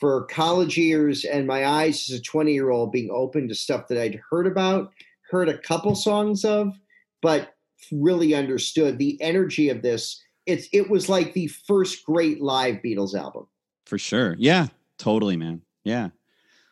[0.00, 3.86] for college years and my eyes as a 20 year old being open to stuff
[3.88, 4.92] that I'd heard about,
[5.30, 6.72] heard a couple songs of,
[7.20, 7.54] but
[7.92, 10.22] really understood the energy of this.
[10.46, 13.46] It's it was like the first great live Beatles album.
[13.84, 14.36] For sure.
[14.38, 14.68] Yeah.
[14.98, 15.60] Totally, man.
[15.84, 16.08] Yeah.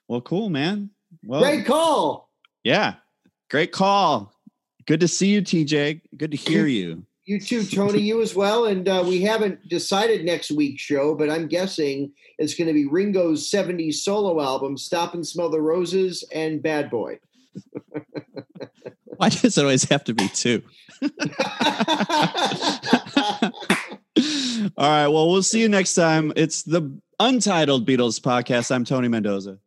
[0.08, 0.88] Well, cool, man.
[1.22, 2.30] Well, Great call.
[2.62, 2.94] yeah.
[3.50, 4.32] Great call.
[4.86, 6.00] Good to see you, TJ.
[6.16, 7.04] Good to hear you.
[7.26, 8.00] You too, Tony.
[8.00, 8.66] You as well.
[8.66, 12.86] And uh, we haven't decided next week's show, but I'm guessing it's going to be
[12.86, 17.18] Ringo's 70s solo album, Stop and Smell the Roses and Bad Boy.
[19.16, 20.62] Why does it always have to be two?
[24.76, 25.08] All right.
[25.08, 26.32] Well, we'll see you next time.
[26.36, 28.74] It's the Untitled Beatles podcast.
[28.74, 29.58] I'm Tony Mendoza.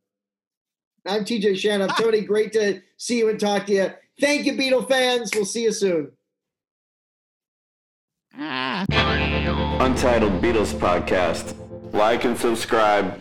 [1.08, 1.89] I'm TJ Shannon.
[1.97, 3.91] Tony, great to see you and talk to you.
[4.20, 5.32] Thank you, Beatle fans.
[5.34, 6.12] We'll see you soon.
[8.39, 8.85] Ah.
[9.79, 11.55] Untitled Beatles Podcast.
[11.91, 13.19] Like and subscribe.